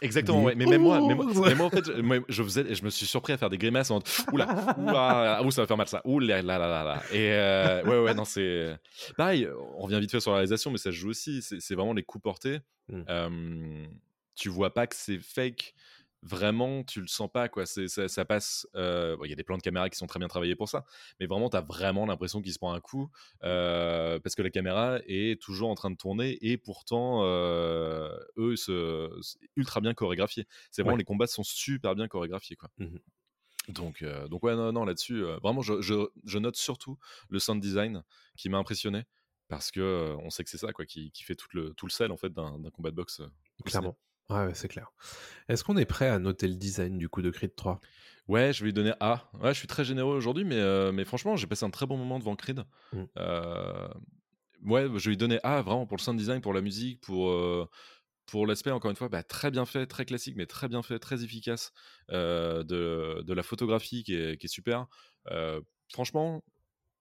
[0.00, 0.54] Exactement, ouais.
[0.54, 1.16] mais même moi, même
[1.56, 3.90] moi, en fait, je, moi, je faisais, je me suis surpris à faire des grimaces
[3.90, 4.00] en
[4.32, 7.02] oula, oula, ouh, ça va faire mal ça, oula, là, là, là, là.
[7.12, 8.76] Et euh, ouais, ouais, non, c'est
[9.16, 9.48] pareil.
[9.78, 11.42] On revient vite fait sur la réalisation, mais ça se joue aussi.
[11.42, 12.58] C'est c'est vraiment les coups portés.
[12.88, 13.02] Mm.
[13.08, 13.86] Euh,
[14.34, 15.74] tu vois pas que c'est fake.
[16.22, 17.66] Vraiment, tu le sens pas, quoi.
[17.66, 18.66] C'est, ça, ça passe.
[18.74, 20.68] euh, bon, Il y a des plans de caméra qui sont très bien travaillés pour
[20.68, 20.84] ça,
[21.20, 23.10] mais vraiment, tu as vraiment l'impression qu'il se prend un coup
[23.44, 28.56] euh, parce que la caméra est toujours en train de tourner et pourtant, euh, eux,
[28.56, 29.08] se,
[29.56, 30.46] ultra bien chorégraphiés.
[30.70, 30.98] C'est vraiment Ouais.
[30.98, 32.70] les combats sont super bien chorégraphiés, quoi.
[32.78, 32.98] Mhm.
[33.68, 36.98] Donc, euh, donc ouais, non, non, là-dessus, vraiment, je, je- je note surtout
[37.28, 38.02] le sound design
[38.36, 39.04] qui m'a impressionné
[39.48, 41.90] parce que on sait que c'est ça, quoi, qui, qui fait tout le, tout le
[41.92, 43.22] sel en fait d'un, combat de boxe.
[43.64, 43.96] Clairement.
[44.28, 44.90] Ouais, ouais, c'est clair.
[45.48, 47.80] Est-ce qu'on est prêt à noter le design du coup de Creed 3
[48.28, 49.30] Ouais, je vais lui donner A.
[49.40, 51.96] Ouais, je suis très généreux aujourd'hui, mais, euh, mais franchement, j'ai passé un très bon
[51.96, 52.64] moment devant Creed.
[52.92, 53.04] Mm.
[53.18, 53.88] Euh,
[54.64, 57.30] ouais, je vais lui donner A vraiment pour le sound design, pour la musique, pour,
[57.30, 57.68] euh,
[58.26, 60.98] pour l'aspect, encore une fois, bah, très bien fait, très classique, mais très bien fait,
[60.98, 61.72] très efficace
[62.08, 62.64] de,
[63.22, 64.86] de la photographie qui est, qui est super.
[65.92, 66.42] Franchement,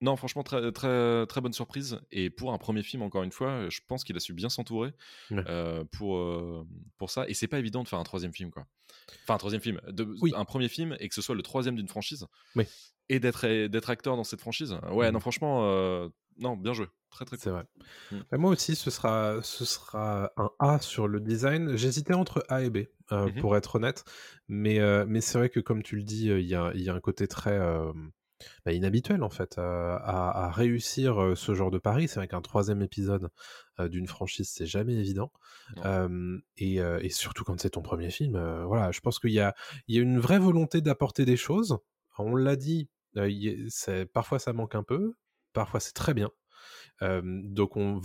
[0.05, 1.99] non, franchement, très, très, très bonne surprise.
[2.11, 4.93] Et pour un premier film, encore une fois, je pense qu'il a su bien s'entourer
[5.31, 5.43] Ouais.
[5.47, 6.63] euh, pour, euh,
[6.97, 7.27] pour ça.
[7.27, 8.65] Et c'est pas évident de faire un troisième film, quoi.
[9.23, 10.31] Enfin, un troisième film, de, Oui.
[10.35, 12.25] un premier film et que ce soit le troisième d'une franchise.
[12.55, 12.65] Oui.
[13.09, 14.75] Et d'être, acteur dans cette franchise.
[14.91, 15.13] Ouais, Mhm.
[15.13, 16.87] non, franchement, euh, non, bien joué.
[17.11, 17.53] Très, très C'est cool.
[17.53, 17.65] vrai.
[18.11, 18.17] Mm.
[18.31, 21.75] Mais moi aussi, ce sera, ce sera un A sur le design.
[21.77, 23.39] J'hésitais entre A et B, euh, Mhm.
[23.41, 24.03] pour être honnête.
[24.47, 26.81] Mais, euh, mais c'est vrai que, comme tu le dis, euh, il y, a, il
[26.81, 27.91] y a un côté très, euh,
[28.65, 32.07] bah, inhabituel en fait à, à réussir ce genre de pari.
[32.07, 33.29] C'est vrai qu'un troisième épisode
[33.79, 35.31] d'une franchise, c'est jamais évident.
[36.57, 39.55] Et, et, surtout quand c'est ton premier film, voilà, je pense qu'il y a,
[39.87, 41.77] il y a une vraie volonté d'apporter des choses.
[42.17, 42.89] On l'a dit,
[43.69, 45.15] c'est, parfois ça manque un peu,
[45.53, 46.29] parfois c'est très bien.
[47.01, 47.99] donc on,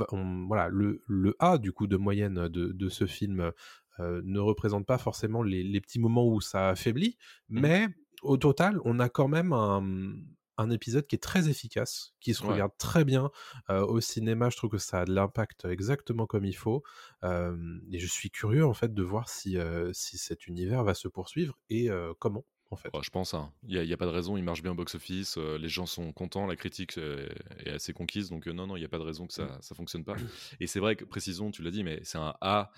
[0.46, 3.52] voilà, le, le, A du coup de moyenne de, de ce film
[3.98, 7.16] ne représente pas forcément les, les, petits moments où ça affaiblit,
[7.48, 7.88] mmh mais
[8.22, 10.14] au total, on a quand même un,
[10.60, 13.30] un épisode qui est très efficace, qui se regarde très bien.
[13.68, 16.82] au cinéma, je trouve que ça a de l'impact exactement comme il faut.
[17.22, 19.56] et je suis curieux en fait de voir si,
[19.92, 22.44] si cet univers va se poursuivre et comment.
[22.72, 22.90] En fait.
[23.02, 23.52] je pense, hein.
[23.66, 26.46] il n'y a, pas de raison, il marche bien au box-office, les gens sont contents,
[26.46, 29.32] la critique est, assez conquise, donc non, non, il n'y a pas de raison que
[29.32, 29.74] ça ne mmh.
[29.74, 30.14] fonctionne pas.
[30.60, 32.70] Et c'est vrai que, précisons, tu l'as dit, mais c'est un A,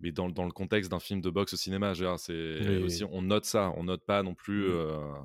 [0.00, 3.44] mais dans, dans le contexte d'un film de boxe au cinéma, c'est aussi, on note
[3.44, 5.24] ça, on note pas non plus mmh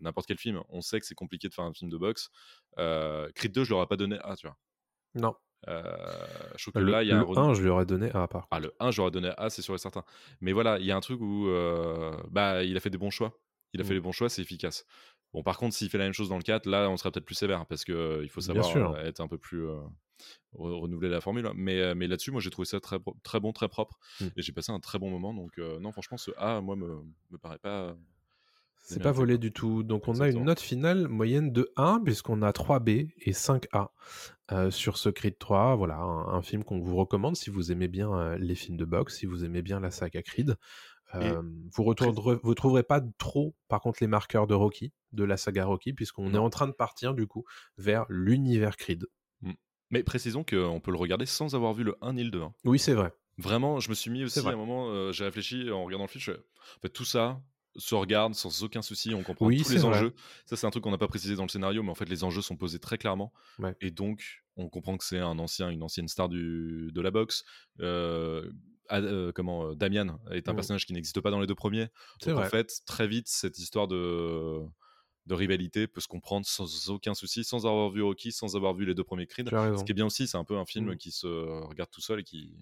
[0.00, 0.62] n'importe quel film.
[0.68, 2.30] On sait que c'est compliqué de faire un film de boxe.
[2.78, 4.56] Euh, Creed 2, je leur ai pas donné A, tu vois.
[5.14, 5.34] Non.
[5.68, 5.82] Euh,
[6.56, 8.48] je le, là, il y a le un 1, je lui aurais donné A part.
[8.50, 10.04] Ah, le 1, j'aurais donné A, c'est sûr et certain.
[10.40, 13.10] Mais voilà, il y a un truc où euh, bah, il a fait des bons
[13.10, 13.38] choix.
[13.72, 13.94] Il a fait mmh.
[13.94, 14.84] les bons choix, c'est efficace.
[15.32, 17.24] Bon, par contre, s'il fait la même chose dans le 4, là, on sera peut-être
[17.24, 19.64] plus sévère parce qu'il euh, il faut savoir être un peu plus.
[20.54, 21.48] renouveler la formule.
[21.54, 23.98] Mais, mais là-dessus, moi, j'ai trouvé ça très, très bon, très propre.
[24.20, 24.24] Mmh.
[24.36, 25.34] Et j'ai passé un très bon moment.
[25.34, 27.96] Donc, non, franchement, ce A, moi, me, me paraît pas
[28.82, 29.82] c'est pas volé du tout.
[29.82, 33.88] Donc on a une note finale moyenne de 1 puisqu'on a 3B et 5A
[34.52, 35.76] euh, sur ce Creed 3.
[35.76, 39.18] Voilà, un, film qu'on vous recommande si vous aimez bien euh, les films de boxe,
[39.18, 40.56] si vous aimez bien la saga Creed.
[41.14, 41.42] Euh,
[41.72, 45.64] vous ne vous trouverez pas trop, par contre, les marqueurs de Rocky, de la saga
[45.64, 47.44] Rocky, puisqu'on est en train de partir du coup
[47.78, 49.06] vers l'univers Creed.
[49.42, 49.52] Mmh.
[49.90, 52.42] Mais précisons qu'on peut le regarder sans avoir vu le 1 ni le 2.
[52.42, 52.54] Hein.
[52.64, 53.12] Oui, c'est vrai.
[53.38, 56.36] Vraiment, je me suis mis aussi à un moment, j'ai réfléchi en regardant le film,
[56.36, 57.40] en fait, tout ça,
[57.76, 60.14] se regarde sans aucun souci, on comprend tous les enjeux.
[60.46, 62.24] Ça, c'est un truc qu'on n'a pas précisé dans le scénario, mais en fait, les
[62.24, 63.32] enjeux sont posés très clairement.
[63.80, 67.44] Et donc, on comprend que c'est un ancien, une ancienne star du, de la boxe.
[67.80, 68.50] Euh,
[68.92, 70.56] euh, comment euh, Damian est un mmh.
[70.56, 71.88] personnage qui n'existe pas dans les deux premiers.
[72.24, 74.60] Donc, en fait, très vite, cette histoire de
[75.26, 78.84] de rivalité peut se comprendre sans aucun souci, sans avoir vu Rocky, sans avoir vu
[78.84, 79.48] les deux premiers Creed.
[79.50, 80.96] Ce qui est bien aussi, c'est un peu un film mmh.
[80.96, 82.56] qui se regarde tout seul et qui,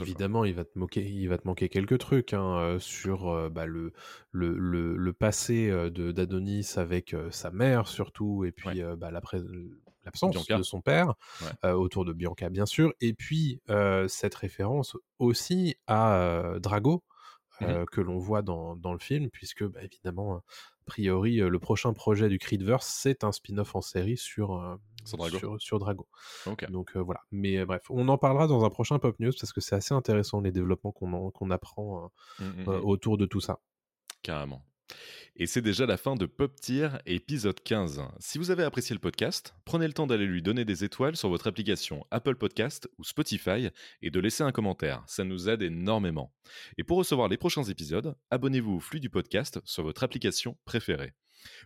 [0.00, 3.48] évidemment, il va te moquer, il va te manquer quelques trucs hein, euh, sur euh,
[3.50, 3.92] bah, le,
[4.32, 9.10] le, le, passé de d'Adonis avec sa mère surtout, et puis bah,
[10.04, 11.14] l'absence de son père
[11.62, 13.60] autour de Bianca bien sûr, et puis
[14.08, 17.02] cette référence aussi à Drago.
[17.60, 20.42] Mmh que l'on voit dans, dans, le film, puisque bah, évidemment, a
[20.86, 24.76] priori, le prochain projet du Creedverse, c'est un spin-off en série sur,
[25.58, 26.08] sur Drago.
[26.68, 27.20] Donc voilà.
[27.30, 30.40] Mais bref, on en parlera dans un prochain Pop News parce que c'est assez intéressant
[30.40, 32.68] les développements qu'on apprend mmh, mmh.
[32.68, 33.60] autour de tout ça.
[34.22, 34.64] Carrément.
[35.36, 38.02] Et c'est déjà la fin de Pop Tier, épisode 15.
[38.20, 41.28] Si vous avez apprécié le podcast, prenez le temps d'aller lui donner des étoiles sur
[41.28, 43.70] votre application Apple Podcast ou Spotify
[44.02, 45.02] et de laisser un commentaire.
[45.06, 46.32] Ça nous aide énormément.
[46.78, 51.14] Et pour recevoir les prochains épisodes, abonnez-vous au flux du podcast sur votre application préférée.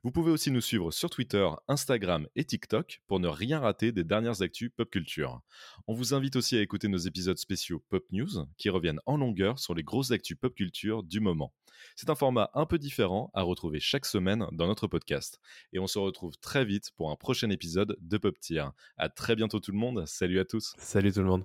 [0.03, 4.05] Vous pouvez aussi nous suivre sur Twitter, Instagram et TikTok pour ne rien rater des
[4.05, 5.41] dernières actus pop culture.
[5.87, 9.59] On vous invite aussi à écouter nos épisodes spéciaux Pop News qui reviennent en longueur
[9.59, 11.53] sur les grosses actus pop culture du moment.
[11.97, 15.41] C'est un format un peu différent à retrouver chaque semaine dans notre podcast.
[15.73, 18.65] Et on se retrouve très vite pour un prochain épisode de Pop Tier.
[18.97, 20.05] À très bientôt tout le monde.
[20.07, 20.75] Salut à tous.
[20.79, 21.45] Salut tout le monde.